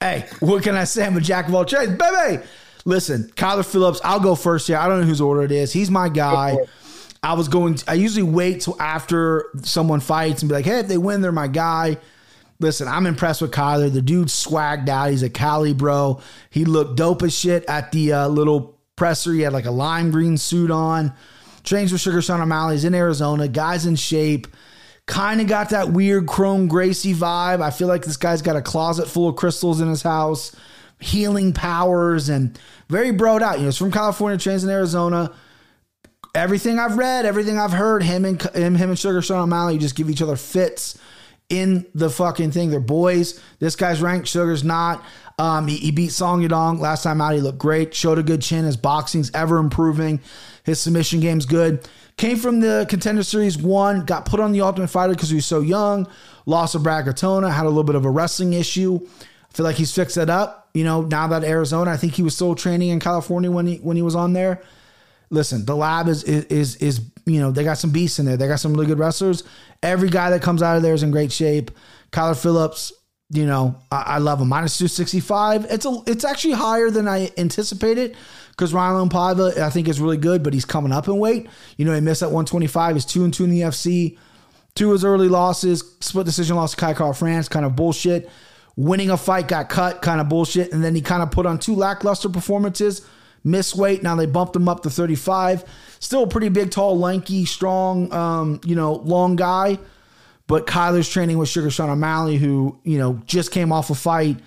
[0.00, 1.04] Hey, what can I say?
[1.04, 2.42] I'm a jack of all trades, baby.
[2.84, 4.76] Listen, Kyler Phillips, I'll go first here.
[4.76, 5.72] I don't know whose order it is.
[5.72, 6.56] He's my guy.
[7.22, 7.78] I was going.
[7.88, 11.32] I usually wait till after someone fights and be like, "Hey, if they win, they're
[11.32, 11.98] my guy."
[12.60, 13.92] Listen, I'm impressed with Kyler.
[13.92, 15.10] The dude swagged out.
[15.10, 16.20] He's a Cali bro.
[16.50, 19.32] He looked dope as shit at the uh, little presser.
[19.32, 21.12] He had like a lime green suit on.
[21.62, 22.74] Trains with Sugar Sean O'Malley.
[22.74, 23.46] He's in Arizona.
[23.46, 24.48] Guy's in shape.
[25.06, 27.62] Kind of got that weird Kron Gracie vibe.
[27.62, 30.54] I feel like this guy's got a closet full of crystals in his house,
[30.98, 32.58] healing powers, and
[32.88, 33.56] very broed out.
[33.56, 35.32] You know, he's from California, trains in Arizona
[36.34, 39.96] everything I've read, everything I've heard, him and him, him and Sugar Sean O'Malley just
[39.96, 40.98] give each other fits
[41.48, 42.70] in the fucking thing.
[42.70, 43.40] They're boys.
[43.58, 45.04] This guy's ranked, Sugar's not.
[45.38, 47.34] Um, he, he beat Song Yadong last time out.
[47.34, 47.94] He looked great.
[47.94, 48.64] Showed a good chin.
[48.64, 50.20] His boxing's ever improving.
[50.64, 51.88] His submission game's good.
[52.16, 54.04] Came from the contender series one.
[54.04, 56.08] Got put on the Ultimate Fighter because he was so young.
[56.44, 57.52] Lost to Brad Katona.
[57.52, 58.98] Had a little bit of a wrestling issue.
[59.04, 60.68] I feel like he's fixed that up.
[60.74, 63.76] You know, now that Arizona, I think he was still training in California when he
[63.76, 64.60] when he was on there
[65.30, 68.36] listen, the lab is, is is is you know they got some beasts in there.
[68.36, 69.44] They got some really good wrestlers.
[69.82, 71.70] Every guy that comes out of there is in great shape.
[72.10, 72.92] Kyler Phillips,
[73.30, 74.48] you know, I, I love him.
[74.48, 75.66] Minus two sixty five.
[75.70, 78.16] It's a it's actually higher than I anticipated
[78.50, 81.48] because Ryan Paiva I think is really good, but he's coming up in weight.
[81.76, 82.96] You know, he missed that one twenty five.
[82.96, 84.18] He's two and two in the FC.
[84.74, 88.30] Two his early losses, split decision loss to Kai Kara-France, kind of bullshit.
[88.76, 90.72] Winning a fight got cut, kind of bullshit.
[90.72, 93.04] And then he kind of put on two lackluster performances
[93.48, 94.02] miss weight.
[94.02, 95.64] Now they bumped him up to 35.
[96.00, 99.78] Still a pretty big, tall, lanky, strong, um, you know, long guy.
[100.46, 104.38] But Kyler's training with Sugar Sean O'Malley, who, you know, just came off a fight.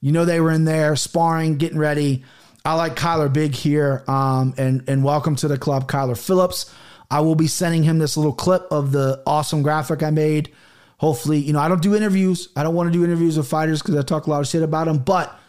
[0.00, 2.24] You know, they were in there sparring, getting ready.
[2.64, 4.02] I like Kyler big here.
[4.06, 6.72] Um, and, and welcome to the club, Kyler Phillips.
[7.10, 10.52] I will be sending him this little clip of the awesome graphic I made.
[10.98, 12.50] Hopefully, you know, I don't do interviews.
[12.54, 14.62] I don't want to do interviews with fighters because I talk a lot of shit
[14.62, 15.39] about them, but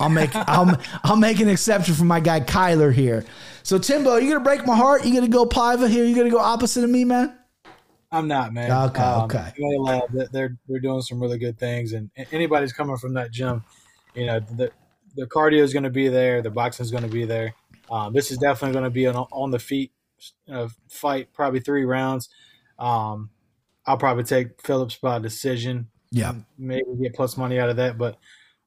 [0.00, 3.24] I'll make I'll, I'll make an exception for my guy Kyler here.
[3.62, 5.04] So Timbo, you gonna break my heart?
[5.04, 6.04] You gonna go Paiva here?
[6.04, 7.36] You gonna go opposite of me, man?
[8.12, 8.72] I'm not, man.
[8.88, 9.52] Okay, Um, okay.
[9.56, 13.30] they love that They're they're doing some really good things, and anybody's coming from that
[13.30, 13.62] gym,
[14.14, 14.72] you know, the
[15.16, 17.54] the cardio is going to be there, the boxing is going to be there.
[17.90, 19.92] Um, this is definitely going to be an on the feet
[20.50, 22.28] uh, fight, probably three rounds.
[22.78, 23.30] Um,
[23.86, 25.88] I'll probably take Phillips by decision.
[26.12, 26.34] Yeah.
[26.58, 28.18] maybe get plus money out of that, but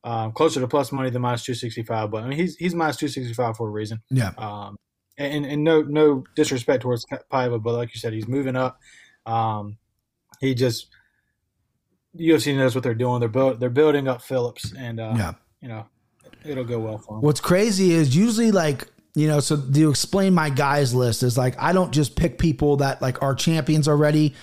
[0.03, 2.11] um, closer to plus money than minus two sixty five.
[2.11, 4.01] But I mean, he's he's minus two sixty five for a reason.
[4.09, 4.31] Yeah.
[4.37, 4.77] Um,
[5.17, 8.79] and, and no no disrespect towards Paiva, but like you said, he's moving up.
[9.25, 9.77] Um,
[10.41, 10.87] he just
[12.17, 13.19] UFC knows what they're doing.
[13.19, 15.33] They're build, they're building up Phillips, and uh, Yeah.
[15.61, 15.85] you know
[16.45, 17.21] it'll go well for him.
[17.21, 21.55] What's crazy is usually like you know, so to explain my guys list is like
[21.61, 24.33] I don't just pick people that like are champions already.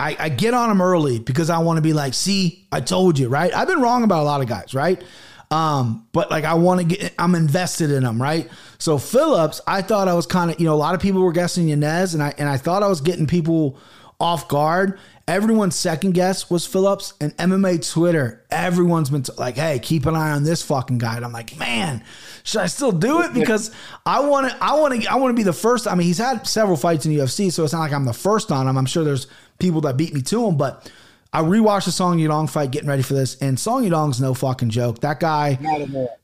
[0.00, 3.18] I, I get on them early because I want to be like, see, I told
[3.18, 3.54] you, right?
[3.54, 5.02] I've been wrong about a lot of guys, right?
[5.50, 8.48] Um, but like I want to get, I'm invested in them, right?
[8.78, 11.32] So Phillips, I thought I was kind of, you know, a lot of people were
[11.32, 13.78] guessing Yanez, and I and I thought I was getting people
[14.20, 14.98] off guard.
[15.26, 18.44] Everyone's second guess was Phillips and MMA Twitter.
[18.50, 21.56] Everyone's been t- like, "Hey, keep an eye on this fucking guy." And I'm like,
[21.58, 22.02] "Man,
[22.42, 23.70] should I still do it?" Because
[24.06, 25.86] I want to, I want to, I want to be the first.
[25.86, 28.52] I mean, he's had several fights in UFC, so it's not like I'm the first
[28.52, 28.78] on him.
[28.78, 29.26] I'm sure there's
[29.60, 30.90] people that beat me to him, but
[31.32, 34.70] I rewatched the Song Yadong fight, getting ready for this, and Song Yadong's no fucking
[34.70, 35.00] joke.
[35.00, 35.58] That guy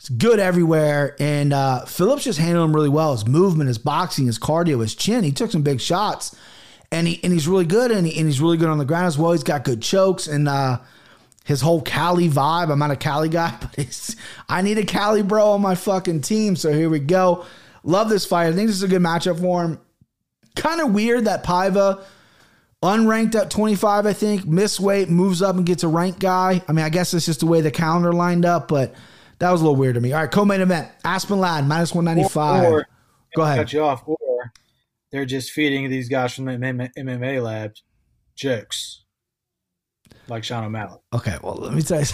[0.01, 3.13] is good everywhere, and uh, Phillips just handled him really well.
[3.13, 5.23] His movement, his boxing, his cardio, his chin.
[5.23, 6.35] He took some big shots,
[6.91, 9.07] and he and he's really good, and, he, and he's really good on the ground
[9.07, 9.31] as well.
[9.31, 10.81] He's got good chokes, and uh,
[11.45, 12.73] his whole Cali vibe.
[12.73, 14.15] I'm not a Cali guy, but
[14.49, 16.57] I need a Cali bro on my fucking team.
[16.57, 17.47] So here we go.
[17.85, 18.49] Love this fight.
[18.49, 19.81] I think this is a good matchup for him.
[20.57, 22.03] Kind of weird that Paiva
[22.87, 26.63] unranked at 25, I think, miss weight, moves up and gets a ranked guy.
[26.69, 28.95] I mean, I guess it's just the way the calendar lined up, but
[29.39, 30.13] that was a little weird to me.
[30.13, 32.73] All right, co-main event: Aspen Ladd minus 195.
[32.73, 32.87] Or,
[33.35, 33.59] Go ahead.
[33.59, 34.53] cut you off, or
[35.13, 37.75] they're just feeding these guys from the MMA, lab
[38.35, 39.05] jokes,
[40.29, 40.99] like Sean O'Malley.
[41.13, 42.07] Okay, well, let me tell you.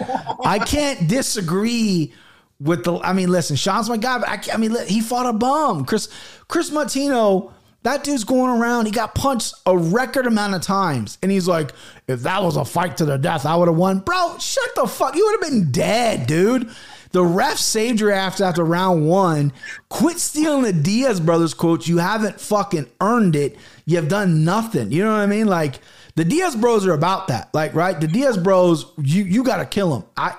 [0.44, 2.12] I can't disagree
[2.60, 2.98] with the.
[2.98, 5.84] I mean, listen, Sean's my guy, but I, I mean, he fought a bum.
[5.84, 6.08] Chris
[6.48, 7.52] Chris Moutinho,
[7.82, 8.86] that dude's going around.
[8.86, 11.72] He got punched a record amount of times, and he's like,
[12.06, 14.86] "If that was a fight to the death, I would have won." Bro, shut the
[14.86, 15.14] fuck.
[15.14, 16.70] You would have been dead, dude.
[17.12, 19.52] The ref saved your ass after round one.
[19.88, 21.88] Quit stealing the Diaz brothers quotes.
[21.88, 23.56] You haven't fucking earned it.
[23.86, 24.92] You've done nothing.
[24.92, 25.46] You know what I mean?
[25.46, 25.80] Like
[26.16, 27.48] the Diaz bros are about that.
[27.54, 27.98] Like, right?
[27.98, 30.04] The Diaz bros, you you gotta kill them.
[30.16, 30.34] I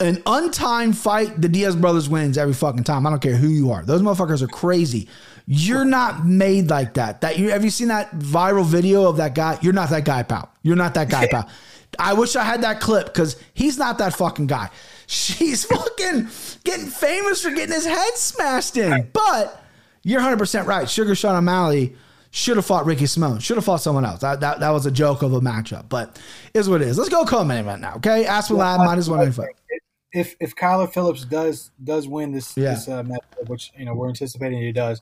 [0.00, 3.06] an untimed fight, the Diaz brothers wins every fucking time.
[3.06, 3.84] I don't care who you are.
[3.84, 5.08] Those motherfuckers are crazy.
[5.52, 7.22] You're not made like that.
[7.22, 9.58] That you have you seen that viral video of that guy?
[9.60, 10.48] You're not that guy, pal.
[10.62, 11.48] You're not that guy, pal.
[11.98, 14.70] I wish I had that clip because he's not that fucking guy.
[15.08, 16.28] She's fucking
[16.62, 19.08] getting famous for getting his head smashed in.
[19.12, 19.60] But
[20.04, 20.88] you're 100% right.
[20.88, 21.96] Sugar Sean O'Malley
[22.30, 23.40] should have fought Ricky Simón.
[23.42, 24.20] Should have fought someone else.
[24.20, 26.16] That, that, that was a joke of a matchup, but
[26.54, 26.96] is what it is.
[26.96, 28.24] Let's go co-main event now, okay?
[28.24, 29.48] Aspen Ladd minus 195.
[30.12, 32.70] If if Kyler Phillips does does win this Yeah.
[32.74, 35.00] this uh, matchup, which you know we're anticipating he does,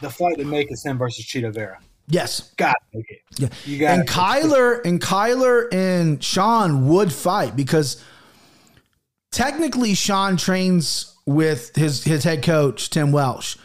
[0.00, 1.78] the fight to make is him versus Chito Vera.
[2.08, 2.52] Yes.
[2.56, 3.20] Got to make it.
[3.38, 3.48] Yeah.
[3.64, 8.02] You got and Kyler and Kyler and Sean would fight because
[9.30, 13.56] technically Sean trains with his his head coach Tim Welch,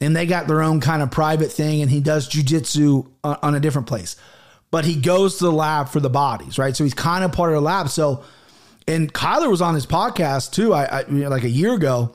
[0.00, 3.54] and they got their own kind of private thing, and he does jujitsu on, on
[3.54, 4.16] a different place,
[4.70, 6.76] but he goes to the lab for the bodies, right?
[6.76, 7.88] So he's kind of part of the lab.
[7.88, 8.24] So,
[8.86, 12.14] and Kyler was on his podcast too, I, I you know, like a year ago,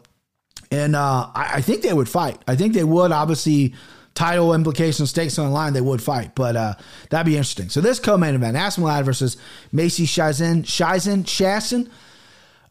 [0.71, 2.41] and uh, I, I think they would fight.
[2.47, 3.11] I think they would.
[3.11, 3.75] Obviously,
[4.15, 6.33] title implications, stakes on the line, they would fight.
[6.33, 6.73] But uh,
[7.09, 7.69] that'd be interesting.
[7.69, 9.37] So this co-main event: Aspen Ladd versus
[9.71, 11.89] Macy Shizen, Shizen, Shazen.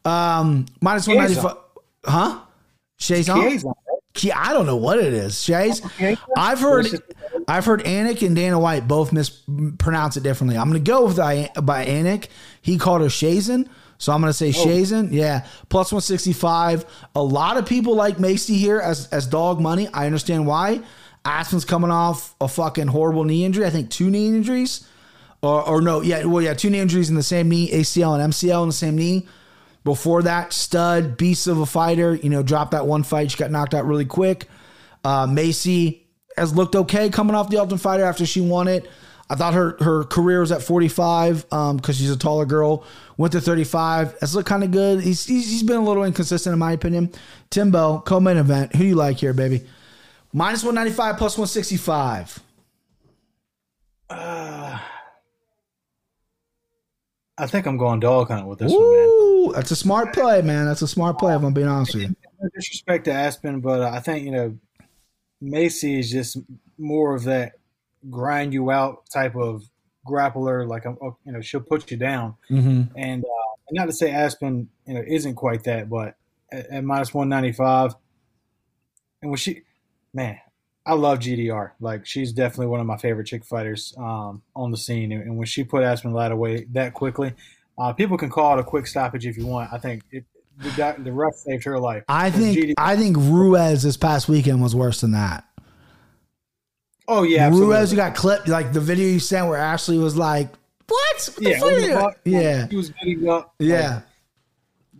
[0.05, 1.57] Um, minus one ninety five.
[2.05, 2.41] Huh?
[2.99, 3.51] Shazon?
[3.51, 3.75] Chiesa, right?
[4.19, 5.41] Yeah, I don't know what it is.
[5.41, 5.83] Shays.
[6.37, 6.87] I've heard,
[7.47, 10.59] I've heard Anik and Dana White both mispronounce it differently.
[10.59, 12.27] I'm going to go with by Anik.
[12.61, 13.69] He called her Shazen,
[14.01, 15.13] so I'm going to say Shazen.
[15.13, 16.87] Yeah, plus 165.
[17.15, 19.89] A lot of people like Macy here as as dog money.
[19.93, 20.81] I understand why.
[21.27, 23.67] Aspen's coming off a fucking horrible knee injury.
[23.67, 24.89] I think two knee injuries,
[25.43, 28.33] or or no, yeah, well, yeah, two knee injuries in the same knee, ACL and
[28.33, 29.29] MCL in the same knee.
[29.85, 32.15] Before that, stud, beast of a fighter.
[32.15, 33.31] You know, dropped that one fight.
[33.31, 34.47] She got knocked out really quick.
[35.05, 36.07] Uh, Macy
[36.39, 38.89] has looked okay coming off the Ultimate Fighter after she won it.
[39.31, 42.85] I thought her her career was at 45 because um, she's a taller girl.
[43.17, 44.19] Went to 35.
[44.19, 45.03] That's looked kind of good.
[45.03, 47.13] He's, he's, he's been a little inconsistent in my opinion.
[47.49, 48.75] Timbo, co-main event.
[48.75, 49.65] Who do you like here, baby?
[50.33, 52.41] Minus 195 plus 165.
[54.09, 54.79] Uh,
[57.39, 59.55] I think I'm going dog hunt with this Ooh, one, man.
[59.55, 60.67] that's a smart play, man.
[60.67, 61.37] That's a smart play.
[61.37, 62.17] If I'm being honest with you.
[62.43, 64.59] No disrespect to Aspen, but I think you know
[65.41, 66.39] Macy is just
[66.79, 67.60] more of that
[68.09, 69.65] grind you out type of
[70.07, 70.67] grappler.
[70.67, 72.37] Like I'm, you know, she'll put you down.
[72.51, 72.97] Mm-hmm.
[72.97, 76.17] And uh, not to say Aspen, you know, isn't quite that, but
[76.53, 77.95] at, at minus one ninety five,
[79.23, 79.63] and when she,
[80.13, 80.39] man,
[80.87, 81.73] I love GDR.
[81.81, 85.13] Like she's definitely one of my favorite chick fighters um, on the scene.
[85.13, 87.35] And, and when she put Aspen Ladd away that quickly,
[87.79, 89.73] uh, people can call it a quick stoppage if you want.
[89.73, 90.25] I think it,
[90.59, 92.05] the, the ref saved her life.
[92.09, 95.45] I think GD I think Ruiz this past weekend was worse than that.
[97.11, 97.77] Oh yeah, absolutely.
[97.77, 100.49] Ruiz, you got clipped like the video you sent where Ashley was like,
[100.89, 101.29] "What?
[101.37, 103.55] What yeah, the you-" yeah, he was getting up.
[103.59, 104.03] yeah."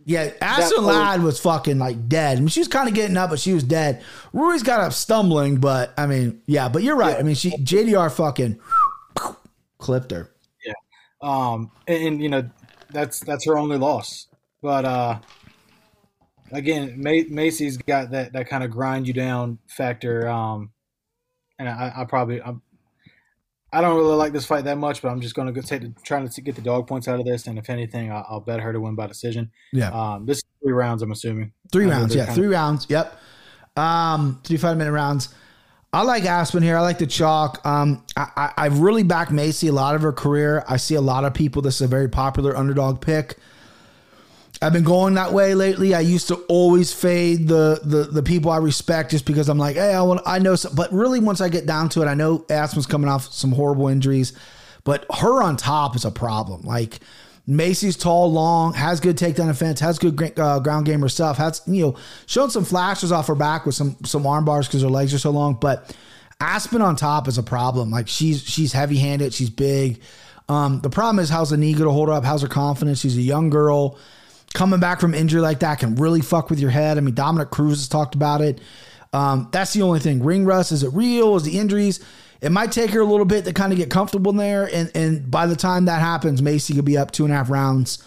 [0.03, 2.37] Yeah, Aston That- Ladd was fucking like dead.
[2.37, 4.03] I mean, she was kind of getting up, but she was dead.
[4.33, 7.17] Ruiz got up stumbling, but I mean, yeah, but you're right.
[7.17, 8.59] I mean, she JDR fucking
[9.77, 10.31] clipped her.
[10.65, 10.73] Yeah.
[11.21, 12.49] Um, and, and, you know
[12.89, 14.27] that's that's her only loss.
[14.61, 15.19] But uh,
[16.51, 20.27] again, Ma- Macy's got that that kind of grind you down factor.
[20.27, 20.71] Um,
[21.61, 22.61] and I, I probably I'm,
[23.73, 25.93] I don't really like this fight that much, but I'm just going to take the,
[26.03, 27.47] trying to get the dog points out of this.
[27.47, 29.49] And if anything, I'll, I'll bet her to win by decision.
[29.71, 31.53] Yeah, Um, this is three rounds, I'm assuming.
[31.71, 32.13] three rounds.
[32.13, 32.87] Yeah, three rounds.
[32.89, 33.17] Yep.
[33.77, 35.33] Um, three five minute rounds.
[35.93, 36.77] I like Aspen here.
[36.77, 37.65] I like the chalk.
[37.65, 40.63] Um, I, I, I've really backed Macy a lot of her career.
[40.67, 41.61] I see a lot of people.
[41.61, 43.37] This is a very popular underdog pick.
[44.63, 45.95] I've been going that way lately.
[45.95, 49.75] I used to always fade the the the people I respect just because I'm like,
[49.75, 50.55] hey, I want I know.
[50.55, 53.51] Some, but really, once I get down to it, I know Aspen's coming off some
[53.51, 54.33] horrible injuries,
[54.83, 56.61] but her on top is a problem.
[56.61, 56.99] Like
[57.47, 61.81] Macy's tall, long, has good takedown defense, has good uh, ground game herself, has you
[61.81, 61.95] know
[62.27, 65.19] shown some flashes off her back with some some arm bars because her legs are
[65.19, 65.95] so long, but.
[66.43, 67.91] Aspen on top is a problem.
[67.91, 70.01] Like she's she's heavy handed, she's big.
[70.49, 72.23] Um, the problem is how's the Aniga to hold her up?
[72.23, 72.99] How's her confidence?
[72.99, 73.99] She's a young girl
[74.53, 76.97] coming back from injury like that can really fuck with your head.
[76.97, 78.59] I mean, Dominick Cruz has talked about it.
[79.13, 80.23] Um, that's the only thing.
[80.23, 81.35] Ring rust is it real?
[81.35, 81.99] Is the injuries?
[82.41, 84.91] It might take her a little bit to kind of get comfortable in there, and
[84.95, 88.03] and by the time that happens, Macy could be up two and a half rounds,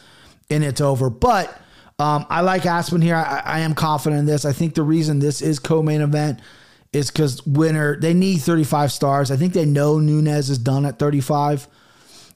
[0.50, 1.08] and it's over.
[1.08, 1.56] But
[1.98, 3.14] um, I like Aspen here.
[3.14, 4.44] I, I am confident in this.
[4.44, 6.40] I think the reason this is co-main event
[6.92, 9.30] is because winner they need 35 stars.
[9.30, 11.68] I think they know Nunes is done at 35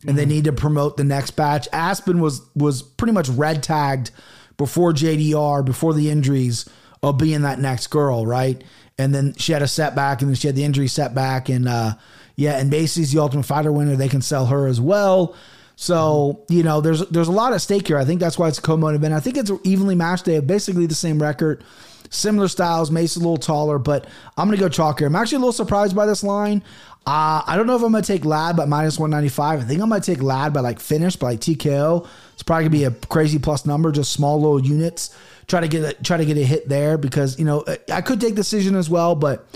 [0.06, 1.68] and they need to promote the next batch.
[1.72, 4.10] Aspen was was pretty much red tagged
[4.56, 6.68] before JDR, before the injuries
[7.02, 8.62] of being that next girl, right?
[8.98, 11.94] And then she had a setback, and then she had the injury setback, and uh,
[12.36, 13.96] yeah, and Macy's the Ultimate Fighter winner.
[13.96, 15.36] They can sell her as well.
[15.76, 17.98] So you know, there's there's a lot at stake here.
[17.98, 19.14] I think that's why it's a co-main event.
[19.14, 20.24] I think it's evenly matched.
[20.24, 21.62] They have basically the same record,
[22.10, 22.90] similar styles.
[22.90, 25.06] Macy's a little taller, but I'm gonna go chalk here.
[25.06, 26.64] I'm actually a little surprised by this line.
[27.08, 29.60] Uh, I don't know if I'm gonna take Ladd by minus 195.
[29.60, 32.06] I think I'm gonna take Ladd by like finish by like TKO.
[32.34, 35.16] It's probably gonna be a crazy plus number, just small little units.
[35.46, 38.20] Try to get a, try to get a hit there because you know I could
[38.20, 39.46] take decision as well, but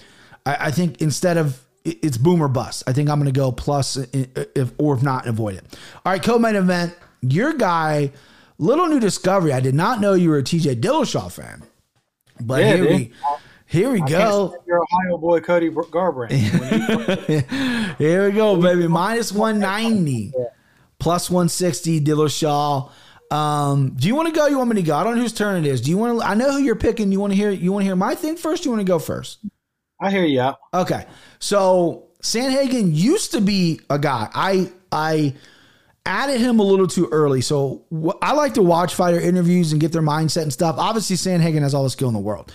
[0.46, 3.98] I, I think instead of it's boom or bust, I think I'm gonna go plus
[3.98, 5.78] if or if not avoid it.
[6.07, 6.96] All right, co-main event.
[7.20, 8.12] Your guy,
[8.57, 9.53] little new discovery.
[9.53, 11.62] I did not know you were a TJ Dillashaw fan,
[12.40, 12.88] but Yeah, here dude.
[12.96, 13.12] we
[13.73, 14.57] here we Can't go.
[14.66, 16.31] Your Ohio boy Cody Garbrandt.
[17.99, 18.87] Here we go, baby.
[18.87, 20.35] Minus 190,
[20.99, 22.91] plus 160, Dillashaw.
[23.31, 24.47] Um, do you want to go?
[24.47, 24.95] You want me to go?
[24.95, 25.81] I don't know whose turn it is.
[25.81, 26.27] Do you want to?
[26.27, 27.11] I know who you're picking.
[27.12, 27.51] You want to hear?
[27.51, 28.66] You want to hear my thing first?
[28.66, 29.39] You want to go first?
[29.99, 30.59] I hear you out.
[30.75, 31.07] Okay.
[31.39, 34.29] So Sandhagen used to be a guy.
[34.35, 35.35] I I
[36.05, 37.41] added him a little too early.
[37.41, 40.77] So wh- I like to watch fighter interviews and get their mindset and stuff.
[40.77, 42.53] Obviously, Sandhagen has all the skill in the world.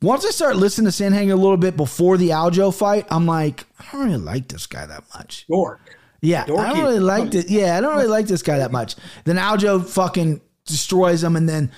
[0.00, 3.66] Once I start listening to Sandhagen a little bit before the Aljo fight, I'm like,
[3.80, 5.46] I don't really like this guy that much.
[5.48, 5.96] Dork.
[6.20, 7.48] Yeah, I don't really like it.
[7.48, 8.96] Yeah, I don't really like this guy that much.
[9.24, 11.70] Then Aljo fucking destroys him, and then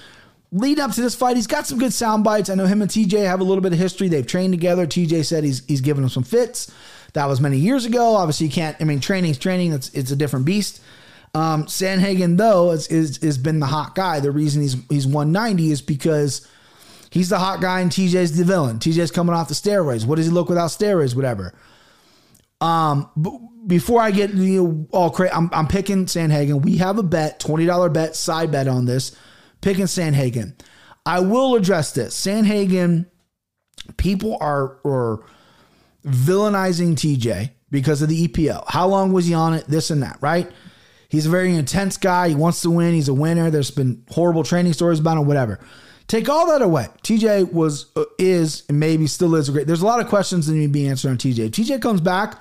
[0.53, 2.51] lead up to this fight, he's got some good sound bites.
[2.51, 4.09] I know him and TJ have a little bit of history.
[4.09, 4.87] They've trained together.
[4.87, 6.73] TJ said he's he's given him some fits.
[7.13, 8.17] That was many years ago.
[8.17, 8.77] Obviously, you can't.
[8.81, 9.73] I mean, training's training.
[9.73, 10.81] It's it's a different beast.
[11.35, 14.21] Um, Sandhagen though is is has been the hot guy.
[14.21, 16.47] The reason he's he's 190 is because
[17.11, 18.79] he's the hot guy and TJ's the villain.
[18.79, 20.07] TJ's coming off the steroids.
[20.07, 21.15] What does he look without steroids?
[21.15, 21.55] Whatever.
[22.61, 23.11] Um,
[23.67, 26.63] before I get you know, all crazy, I'm, I'm picking Sandhagen.
[26.63, 29.17] We have a bet, twenty dollar bet, side bet on this
[29.61, 30.55] picking Sandhagen.
[31.07, 32.15] I will address this.
[32.15, 33.07] Sandhagen,
[33.97, 35.25] people are are
[36.05, 38.65] villainizing TJ because of the EPO.
[38.69, 39.67] How long was he on it?
[39.67, 40.51] This and that, right?
[41.09, 42.29] He's a very intense guy.
[42.29, 42.95] He wants to win.
[42.95, 43.51] He's a winner.
[43.51, 45.59] There's been horrible training stories about him, whatever.
[46.11, 46.89] Take all that away.
[47.05, 49.69] TJ was, uh, is, and maybe still is a great.
[49.69, 51.39] There's a lot of questions that need to be answered on TJ.
[51.39, 52.37] If TJ comes back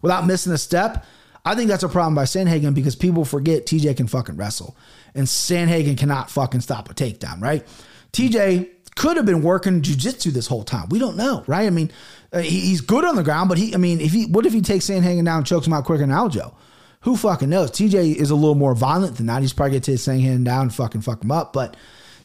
[0.00, 1.04] without missing a step,
[1.44, 4.74] I think that's a problem by Sandhagen because people forget TJ can fucking wrestle.
[5.14, 7.66] And Sandhagen cannot fucking stop a takedown, right?
[8.14, 10.88] TJ could have been working jujitsu this whole time.
[10.88, 11.66] We don't know, right?
[11.66, 11.90] I mean,
[12.32, 14.54] uh, he, he's good on the ground, but he, I mean, if he, what if
[14.54, 16.54] he takes Sandhagen down and chokes him out quicker than Aljo?
[17.02, 17.70] Who fucking knows?
[17.70, 19.42] TJ is a little more violent than that.
[19.42, 21.52] He's probably to take Sandhagen down and fucking fuck him up.
[21.52, 21.76] But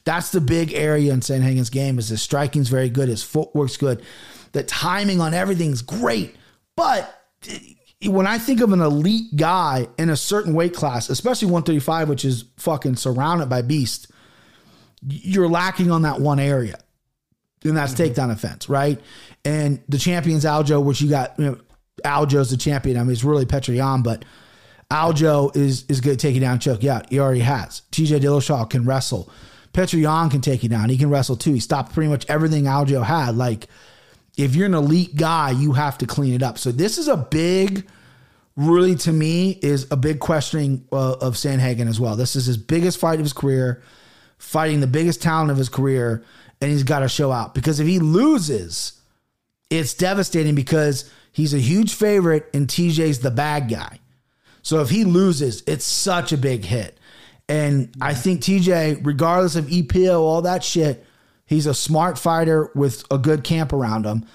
[0.06, 3.10] that's the big area in Sandhagen's game is his striking's very good.
[3.10, 4.04] His footwork's good.
[4.52, 6.36] The timing on everything's great.
[6.76, 7.14] But
[8.04, 12.24] when I think of an elite guy in a certain weight class, especially 135, which
[12.24, 14.12] is fucking surrounded by beast,
[15.08, 16.78] you're lacking on that one area.
[17.64, 18.14] And that's mm-hmm.
[18.14, 19.00] takedown offense, right?
[19.44, 21.58] And the champion's Aljo, which you got, you know,
[22.04, 22.98] Aljo's the champion.
[22.98, 24.24] I mean, it's really Petr Yan, but
[24.92, 26.84] Aljo is is good taking down choke.
[26.84, 27.82] Yeah, he already has.
[27.92, 29.32] TJ Dillashaw can wrestle.
[29.76, 30.88] Petr Yan can take you down.
[30.88, 31.54] He can wrestle too.
[31.54, 33.36] He stopped pretty much everything Aljo had.
[33.36, 33.68] Like,
[34.38, 36.58] if you're an elite guy, you have to clean it up.
[36.58, 37.86] So this is a big,
[38.56, 42.16] really to me, is a big questioning uh, of Sandhagen as well.
[42.16, 43.84] This is his biggest fight of his career,
[44.38, 46.24] fighting the biggest talent of his career,
[46.62, 49.02] and he's got to show out because if he loses,
[49.70, 54.00] it's devastating because he's a huge favorite and TJ's the bad guy.
[54.62, 56.98] So if he loses, it's such a big hit.
[57.48, 61.06] And I think TJ, regardless of EPO, all that shit,
[61.46, 64.26] he's a smart fighter with a good camp around him.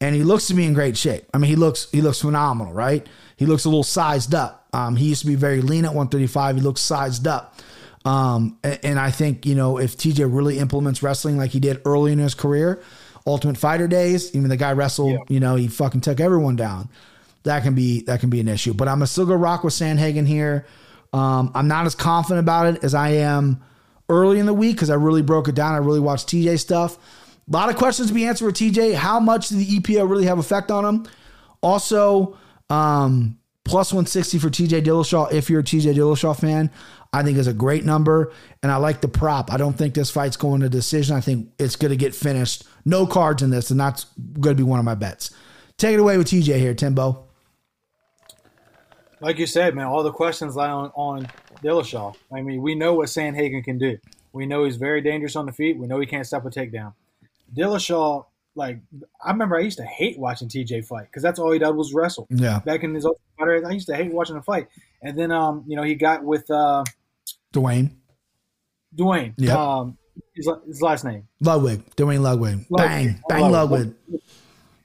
[0.00, 1.24] And he looks to be in great shape.
[1.32, 3.06] I mean, he looks he looks phenomenal, right?
[3.36, 4.66] He looks a little sized up.
[4.72, 6.56] Um, he used to be very lean at 135.
[6.56, 7.58] He looks sized up.
[8.04, 11.80] Um, and, and I think, you know, if TJ really implements wrestling like he did
[11.86, 12.82] early in his career,
[13.26, 15.18] Ultimate Fighter days, even the guy wrestled, yeah.
[15.28, 16.90] you know, he fucking took everyone down
[17.44, 18.74] that can be that can be an issue.
[18.74, 20.66] But I'm gonna still go rock with Sandhagen here.
[21.14, 23.62] Um, I'm not as confident about it as I am
[24.08, 25.72] early in the week because I really broke it down.
[25.72, 26.98] I really watched TJ stuff.
[27.48, 28.94] A lot of questions to be answered with TJ.
[28.94, 31.06] How much did the EPO really have effect on him?
[31.60, 32.36] Also,
[32.68, 35.32] um, plus 160 for TJ Dillashaw.
[35.32, 36.68] If you're a TJ Dillashaw fan,
[37.12, 38.32] I think is a great number,
[38.64, 39.52] and I like the prop.
[39.52, 41.14] I don't think this fight's going to decision.
[41.14, 42.64] I think it's going to get finished.
[42.84, 44.06] No cards in this, and that's
[44.40, 45.32] going to be one of my bets.
[45.78, 47.23] Take it away with TJ here, Timbo
[49.24, 51.28] like you said, man, all the questions lie on, on
[51.62, 52.14] Dillashaw.
[52.32, 53.96] I mean, we know what Sandhagen can do.
[54.32, 55.78] We know he's very dangerous on the feet.
[55.78, 56.92] We know he can't stop a takedown.
[57.56, 58.80] Dillashaw, like,
[59.24, 61.94] I remember I used to hate watching TJ fight because that's all he did was
[61.94, 62.26] wrestle.
[62.28, 62.58] Yeah.
[62.58, 64.68] Back in his old I used to hate watching him fight.
[65.02, 66.84] And then, um, you know, he got with uh,
[67.52, 67.96] Duane.
[68.94, 69.34] Duane.
[69.38, 69.56] Yeah.
[69.56, 69.96] Um,
[70.34, 71.26] his, his, last name.
[71.40, 71.96] Ludwig.
[71.96, 72.66] Duane Ludwig.
[72.68, 72.88] Ludwig.
[72.88, 73.22] Bang.
[73.28, 73.94] Bang Ludwig.
[74.08, 74.22] Ludwig.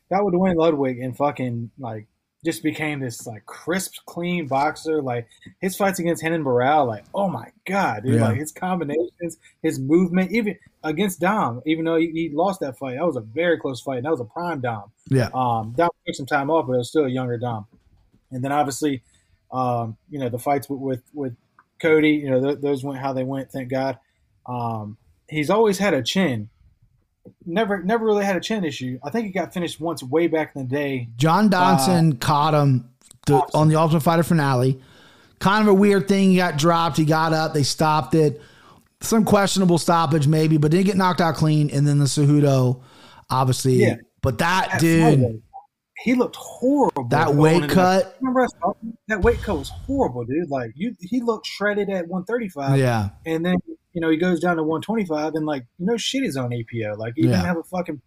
[0.10, 2.08] Got with Duane Ludwig and fucking like
[2.44, 5.02] just became this like crisp, clean boxer.
[5.02, 5.28] Like
[5.60, 8.16] his fights against Renan Barão, like oh my god, dude!
[8.16, 8.30] Yeah.
[8.30, 12.96] Like his combinations, his movement, even against Dom, even though he, he, lost that fight,
[12.96, 13.98] that was a very close fight.
[13.98, 14.92] and That was a prime Dom.
[15.10, 15.30] Yeah.
[15.34, 17.68] Um, Dom took some time off, but it was still a younger Dom.
[18.32, 19.04] And then obviously,
[19.52, 21.36] um, you know, the fights with with, with
[21.82, 23.52] Cody, you know, th- those went how they went.
[23.52, 23.98] Thank God.
[24.46, 26.50] Um, he's always had a chin
[27.46, 29.00] never never really had a chin issue.
[29.04, 31.10] I think he got finished once way back in the day.
[31.16, 32.90] John Dodson uh, caught him
[33.26, 34.82] the, on the Ultimate Fighter finale.
[35.40, 36.32] Kind of a weird thing.
[36.32, 36.98] He got dropped.
[36.98, 37.54] He got up.
[37.54, 38.42] They stopped it.
[39.02, 41.70] Some questionable stoppage maybe, but didn't get knocked out clean.
[41.70, 42.82] And then the Cejudo,
[43.30, 43.76] obviously.
[43.76, 43.96] Yeah.
[44.22, 45.42] But that dude.
[46.04, 47.10] He looked horrible.
[47.10, 48.16] That weight cut.
[48.22, 48.48] Remember
[49.08, 50.50] that weight cut was horrible, dude.
[50.50, 52.78] Like you, he looked shredded at 135.
[52.78, 53.10] Yeah.
[53.26, 53.58] And then
[53.94, 56.98] you know, he goes down to 125 and like, know, shit is on EPO.
[56.98, 57.32] Like he yeah.
[57.32, 58.02] didn't have a fucking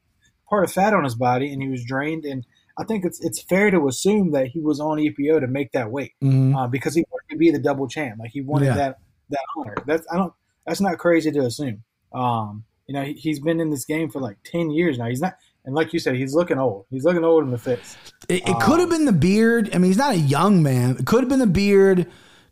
[0.48, 2.24] part of fat on his body and he was drained.
[2.24, 2.46] And
[2.78, 5.90] I think it's it's fair to assume that he was on EPO to make that
[5.90, 6.56] weight mm-hmm.
[6.56, 8.18] uh, because he wanted to be the double champ.
[8.18, 8.74] Like he wanted yeah.
[8.74, 8.98] that
[9.30, 9.74] that honor.
[9.86, 10.32] That's I don't.
[10.66, 11.82] That's not crazy to assume.
[12.12, 15.06] Um, you know, he, has been in this game for like 10 years now.
[15.06, 15.36] He's not.
[15.64, 16.86] And like you said, he's looking old.
[16.90, 17.96] He's looking old in the face.
[18.28, 19.70] It, it um, could have been the beard.
[19.72, 20.96] I mean, he's not a young man.
[20.98, 22.06] It could have been the beard.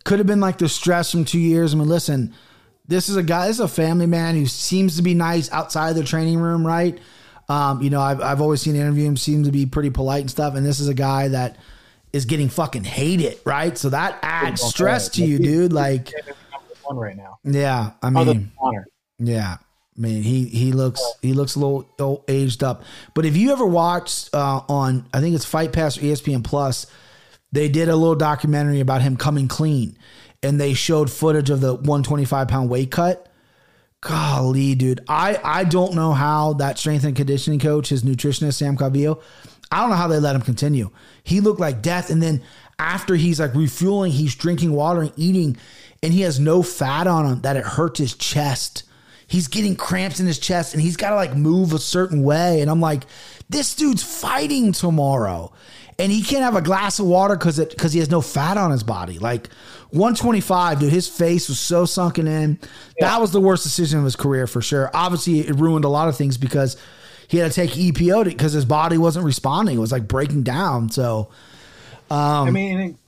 [0.05, 1.75] Could have been like the stress from two years.
[1.75, 2.33] I mean, listen,
[2.91, 5.95] this is a guy, this is a family man who seems to be nice outside
[5.95, 6.99] the training room, right?
[7.49, 10.31] Um, you know, I've, I've always seen interview him seem to be pretty polite and
[10.31, 10.57] stuff.
[10.57, 11.57] And this is a guy that
[12.13, 13.79] is getting fucking hated, right?
[13.79, 15.73] So that adds stress to you, dude.
[15.73, 16.13] Like
[16.83, 17.39] one right now.
[17.45, 18.51] Yeah, I mean,
[19.19, 19.59] yeah.
[19.97, 22.83] I mean, he he looks he looks a little old, aged up.
[23.15, 26.87] But if you ever watched uh, on, I think it's Fight Pass or ESPN Plus,
[27.53, 29.97] they did a little documentary about him coming clean
[30.43, 33.27] and they showed footage of the 125 pound weight cut.
[34.01, 38.77] golly, dude, I I don't know how that strength and conditioning coach, his nutritionist Sam
[38.77, 39.21] Calavitta,
[39.73, 40.91] I don't know how they let him continue.
[41.23, 42.43] He looked like death, and then
[42.79, 45.57] after he's like refueling, he's drinking water and eating,
[46.03, 48.83] and he has no fat on him that it hurts his chest.
[49.29, 52.61] He's getting cramps in his chest, and he's got to like move a certain way,
[52.61, 53.05] and I'm like,
[53.49, 55.53] this dude's fighting tomorrow.
[56.01, 58.57] And he can't have a glass of water because it because he has no fat
[58.57, 59.19] on his body.
[59.19, 59.51] Like
[59.93, 62.59] 125, dude, his face was so sunken in.
[63.01, 64.91] That was the worst decision of his career for sure.
[64.95, 66.77] Obviously, it ruined a lot of things because
[67.29, 69.77] he had to take EPO because his body wasn't responding.
[69.77, 70.91] It was like breaking down.
[70.91, 71.31] So,
[72.11, 72.99] I mean,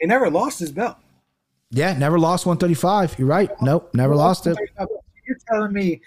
[0.00, 0.96] he, never lost his belt.
[1.70, 3.18] yeah, never lost 135.
[3.18, 3.50] You're right.
[3.62, 4.56] Nope, never lost it.
[5.26, 6.00] You're telling me,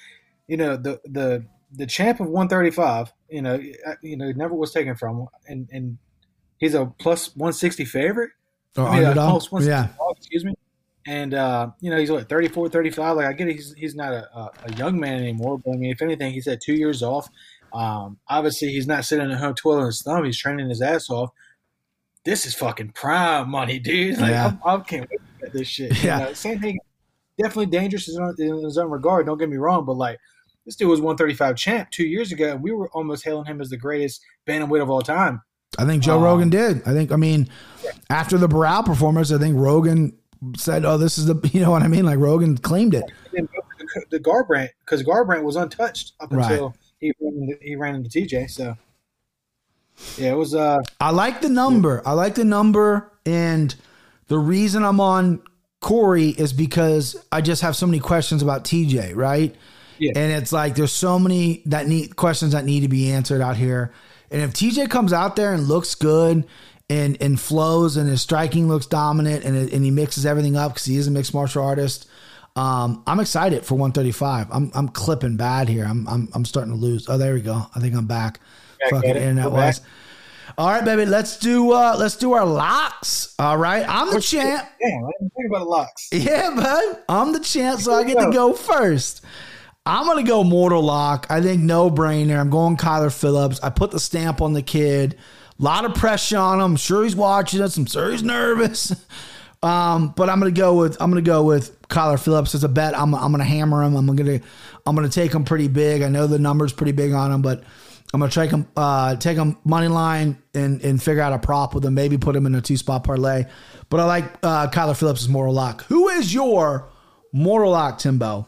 [0.48, 4.72] you know, the the the champ of 135, you know, uh, you know, never was
[4.72, 5.98] taken from, and and
[6.58, 8.32] he's a plus 160 favorite.
[8.78, 9.52] Or I mean, uh, underdog.
[9.52, 9.88] 160 Yeah.
[9.98, 10.54] dog, excuse me.
[11.08, 13.18] And uh, you know, he's what 34, 35.
[13.18, 15.58] Like I get it, he's he's not a, a, young man anymore.
[15.58, 17.28] But I mean, if anything, he's had two years off.
[17.74, 20.24] Um, obviously, he's not sitting at home twirling his thumb.
[20.26, 21.32] He's training his ass off.
[22.24, 24.18] This is fucking prime money, dude.
[24.20, 24.54] Like Yeah.
[24.64, 26.04] I'm, I can't wait to get this shit.
[26.04, 26.20] Yeah.
[26.20, 26.78] You know, same thing.
[27.42, 29.26] Definitely dangerous in his, own, in his own regard.
[29.26, 30.20] Don't get me wrong, but like
[30.66, 33.70] this dude was 135 champ two years ago, and we were almost hailing him as
[33.70, 35.42] the greatest bantamweight of all time.
[35.78, 36.82] I think Joe Um, Rogan did.
[36.86, 37.48] I think, I mean,
[38.10, 40.14] after the Barão performance, I think Rogan
[40.58, 42.06] said, oh, this is the, you know what I mean?
[42.06, 43.06] Like Rogan claimed it.
[43.32, 43.48] The,
[44.12, 46.52] the Garbrandt, because Garbrandt was untouched up Right.
[46.52, 48.50] until he ran into, he ran into TJ.
[48.50, 48.78] So
[50.18, 50.56] yeah, it was.
[50.56, 52.02] uh I like the number.
[52.06, 53.12] I like the number.
[53.26, 53.74] And
[54.28, 55.42] the reason I'm on
[55.82, 59.54] Cory is because I just have so many questions about TJ, right?
[60.00, 60.12] Yeah.
[60.16, 63.58] And it's like there's so many that need questions that need to be answered out
[63.58, 63.94] here.
[64.32, 66.48] And if TJ comes out there and looks good
[66.90, 70.86] and and flows and his striking looks dominant and and he mixes everything up because
[70.86, 72.08] he is a mixed martial artist,
[72.56, 74.48] um, I'm excited for 135.
[74.52, 75.86] I'm I'm clipping bad here.
[75.86, 77.08] I'm I'm I'm starting to lose.
[77.10, 77.66] Oh, there we go.
[77.76, 78.40] I think I'm back.
[78.90, 79.82] Fucking internet was.
[80.58, 81.06] All right, baby.
[81.06, 83.36] Let's do uh let's do our locks.
[83.40, 83.86] All right.
[83.88, 84.68] I'm the champ.
[84.82, 86.10] Damn, I didn't think about locks.
[86.12, 87.04] Yeah, bud.
[87.08, 89.24] I'm the champ, so I get to go first.
[89.86, 91.28] I'm gonna go Mortal Lock.
[91.30, 92.40] I think no brainer.
[92.40, 93.60] I'm going Kyler Phillips.
[93.62, 95.18] I put the stamp on the kid.
[95.60, 96.66] A lot of pressure on him.
[96.66, 97.78] I'm sure he's watching us.
[97.78, 98.94] I'm sure he's nervous.
[99.64, 102.98] Um, but I'm gonna go with I'm gonna go with Kyler Phillips as a bet.
[102.98, 103.96] I'm I'm gonna hammer him.
[103.96, 104.40] I'm gonna
[104.88, 106.02] I'm gonna take him pretty big.
[106.02, 107.64] I know the number's pretty big on him, but
[108.12, 111.76] I'm gonna take him uh, take him money line and and figure out a prop
[111.76, 111.94] with him.
[111.94, 113.46] Maybe put him in a two spot parlay.
[113.90, 115.84] But I like uh, Kyler Phillips' moral lock.
[115.86, 116.90] Who is your
[117.32, 118.48] moral lock, Timbo?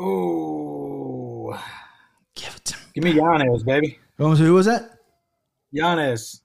[0.00, 1.54] Ooh,
[2.34, 2.82] Give it to me.
[2.94, 3.98] give me Giannis, baby.
[4.16, 4.98] Who was that?
[5.74, 6.40] Giannis.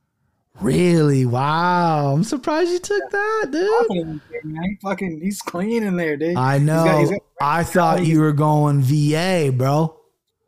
[0.61, 1.25] Really?
[1.25, 2.13] Wow.
[2.13, 4.21] I'm surprised you took that, dude.
[4.43, 6.37] He fucking, he's clean in there, dude.
[6.37, 6.85] I He's know.
[6.85, 9.93] got- he's got- I thought you were going VA, bro.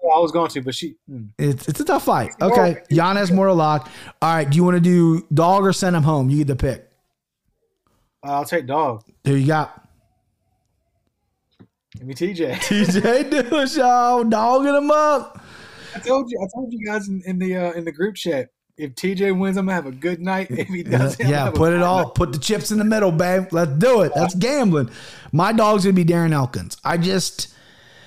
[0.03, 0.95] I was going to, but she.
[1.11, 1.27] mm.
[1.37, 2.31] It's it's a tough fight.
[2.41, 2.77] Okay.
[2.89, 3.89] Giannis moral lock.
[4.21, 4.49] All right.
[4.49, 6.29] Do you want to do dog or send him home?
[6.29, 6.89] You get the pick.
[8.23, 9.03] I'll take dog.
[9.25, 9.85] Who you got?
[11.97, 12.53] Give me TJ.
[12.55, 15.43] TJ Dillashaw, dogging him up.
[15.95, 16.39] I told you.
[16.39, 18.49] I told you guys in, in the uh, in the group chat.
[18.77, 20.47] If TJ wins, I'm gonna have a good night.
[20.51, 22.13] If he doesn't, gonna a put it all, night.
[22.13, 23.47] put the chips in the middle, babe.
[23.51, 24.11] Let's do it.
[24.13, 24.91] That's gambling.
[25.31, 26.77] My dog's gonna be Darren Elkins.
[26.83, 27.47] I just,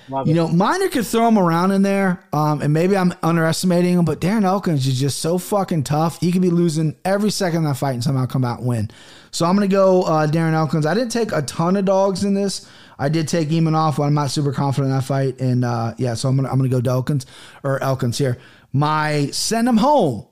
[0.09, 0.35] Love you it.
[0.35, 4.19] know, Miner could throw him around in there, um, and maybe I'm underestimating him, but
[4.19, 6.19] Darren Elkins is just so fucking tough.
[6.19, 8.91] He could be losing every second of that fight and somehow come out and win.
[9.31, 10.85] So I'm gonna go uh, Darren Elkins.
[10.85, 12.67] I didn't take a ton of dogs in this.
[12.99, 15.39] I did take Imavov, but I'm not super confident in that fight.
[15.39, 17.25] And uh, yeah, so I'm gonna I'm gonna go Elkins
[17.63, 18.37] or Elkins here.
[18.73, 20.27] My send him home.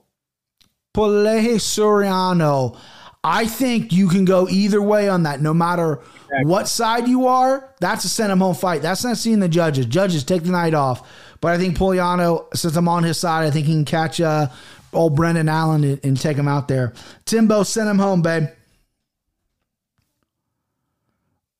[0.93, 1.25] Pole
[1.57, 2.77] Soriano.
[3.23, 5.99] I think you can go either way on that, no matter
[6.43, 7.73] what side you are.
[7.81, 8.81] That's a send him home fight.
[8.81, 9.85] That's not seeing the judges.
[9.87, 11.05] Judges take the night off.
[11.41, 14.47] But I think Poliano, since I'm on his side, I think he can catch uh,
[14.93, 16.93] old Brendan Allen and, and take him out there.
[17.25, 18.47] Timbo, send him home, babe.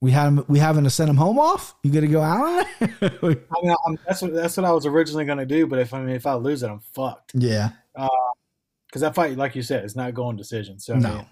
[0.02, 0.46] We had him.
[0.48, 1.76] We having to send him home off.
[1.84, 2.66] You gonna go out.
[2.82, 5.68] I mean, I'm, that's what that's what I was originally gonna do.
[5.68, 7.32] But if I mean, if I lose it, I'm fucked.
[7.36, 7.72] yeah.
[8.88, 10.80] Because that fight, like you said, is not going decision.
[10.80, 11.10] So I No.
[11.16, 11.26] mean,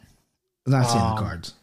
[0.67, 1.53] Not seeing Um, the cards.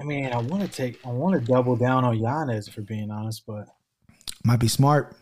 [0.00, 3.10] I mean, I want to take, I want to double down on Giannis for being
[3.10, 3.66] honest, but
[4.42, 5.14] Might be smart.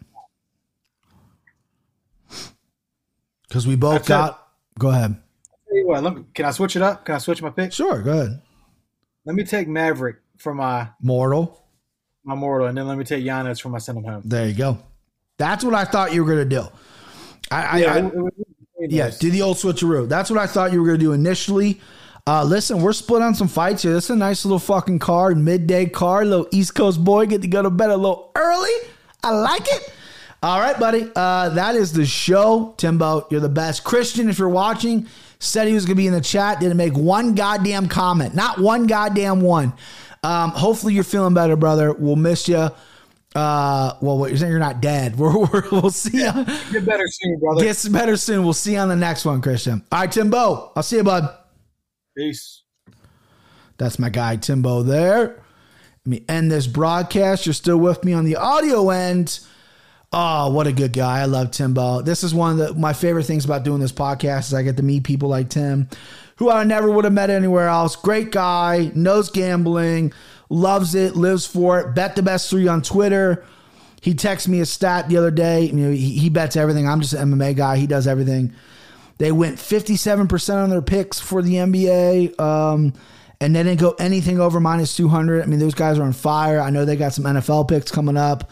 [3.48, 4.10] Because we both That's it.
[4.10, 4.48] got.
[4.78, 5.20] Go ahead.
[5.68, 7.04] tell you what, let me, can I switch it up?
[7.04, 7.72] Can I switch my pick?
[7.72, 8.40] Sure, go ahead.
[9.24, 11.64] Let me take Maverick for my Mortal.
[12.24, 14.22] my mortal, and then let me take Giannis for my send him home.
[14.24, 14.78] There you go.
[15.38, 16.66] That's what I thought you were going to do.
[17.50, 20.08] I, I, Yeah, I- it- it between yeah, do the old switcheroo.
[20.08, 21.80] That's what I thought you were going to do initially.
[22.26, 23.92] Uh, listen, we're split on some fights here.
[23.92, 27.26] This is a nice little fucking card, midday card, little East Coast boy.
[27.26, 28.70] Get to go to bed a little early.
[29.24, 29.92] I like it.
[30.42, 31.10] All right, buddy.
[31.16, 32.74] Uh, that is the show.
[32.76, 33.82] Timbo, you're the best.
[33.82, 35.08] Christian, if you're watching,
[35.38, 36.60] said he was going to be in the chat.
[36.60, 38.34] Didn't make one goddamn comment.
[38.34, 39.72] Not one goddamn one.
[40.22, 41.92] Um, hopefully you're feeling better, brother.
[41.92, 42.68] We'll miss you.
[43.34, 45.16] Uh, well, what you're saying you're not dead.
[45.18, 46.32] We're, we're, we'll see you.
[46.72, 47.62] Get better soon, brother.
[47.62, 48.42] Gets better soon.
[48.42, 49.84] We'll see you on the next one, Christian.
[49.92, 50.72] All right, Timbo.
[50.74, 51.28] I'll see you, bud.
[52.16, 52.62] Peace.
[53.76, 55.26] That's my guy, Timbo, there.
[55.28, 57.46] Let me end this broadcast.
[57.46, 59.40] You're still with me on the audio end.
[60.10, 61.20] Oh, what a good guy.
[61.20, 62.00] I love Timbo.
[62.00, 64.78] This is one of the, my favorite things about doing this podcast is I get
[64.78, 65.88] to meet people like Tim,
[66.36, 67.94] who I never would have met anywhere else.
[67.94, 70.14] Great guy, knows gambling,
[70.48, 71.94] loves it, lives for it.
[71.94, 73.44] Bet the best three on Twitter.
[74.00, 75.64] He texted me a stat the other day.
[75.64, 76.88] You know, he, he bets everything.
[76.88, 77.76] I'm just an MMA guy.
[77.76, 78.52] He does everything.
[79.18, 82.38] They went 57% on their picks for the NBA.
[82.40, 82.92] Um,
[83.40, 85.42] and they didn't go anything over minus 200.
[85.42, 86.60] I mean, those guys are on fire.
[86.60, 88.50] I know they got some NFL picks coming up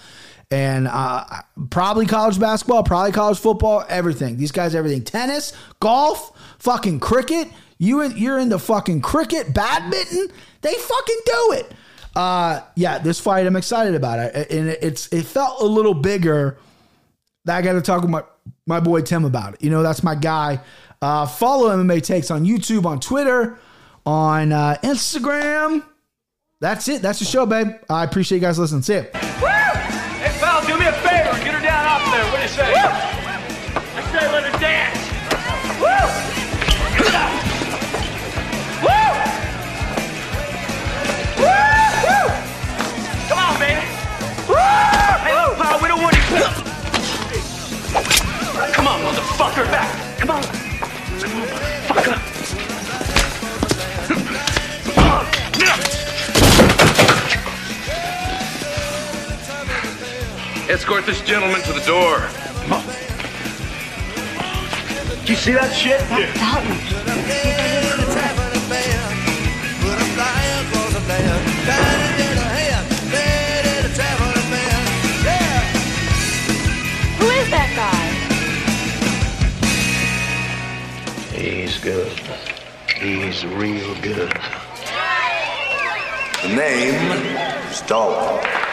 [0.51, 1.25] and uh,
[1.71, 4.37] probably college basketball, probably college football, everything.
[4.37, 5.03] These guys, everything.
[5.03, 7.49] Tennis, golf, fucking cricket.
[7.79, 10.29] You you're into fucking cricket, badminton.
[10.63, 11.73] They fucking do it.
[12.17, 16.59] Uh, yeah, this fight I'm excited about it, and it's it felt a little bigger.
[17.45, 18.25] That I got to talk with my
[18.67, 19.63] my boy Tim about it.
[19.63, 20.61] You know, that's my guy.
[21.03, 23.59] Uh, follow MMA takes on YouTube, on Twitter,
[24.07, 25.85] on uh, Instagram.
[26.59, 27.03] That's it.
[27.03, 27.69] That's the show, babe.
[27.91, 28.83] I appreciate you guys listening.
[28.83, 29.56] See you.
[49.59, 50.19] On, back.
[50.19, 50.43] Come on.
[50.43, 51.49] Come on.
[52.03, 52.21] Come on.
[60.69, 62.29] Escort this gentleman to the door.
[65.25, 66.01] Do you see that shit?
[66.11, 67.56] Yeah.
[81.87, 82.21] Good.
[82.97, 84.33] He's real good.
[86.43, 87.13] The name
[87.71, 88.66] is Dalton.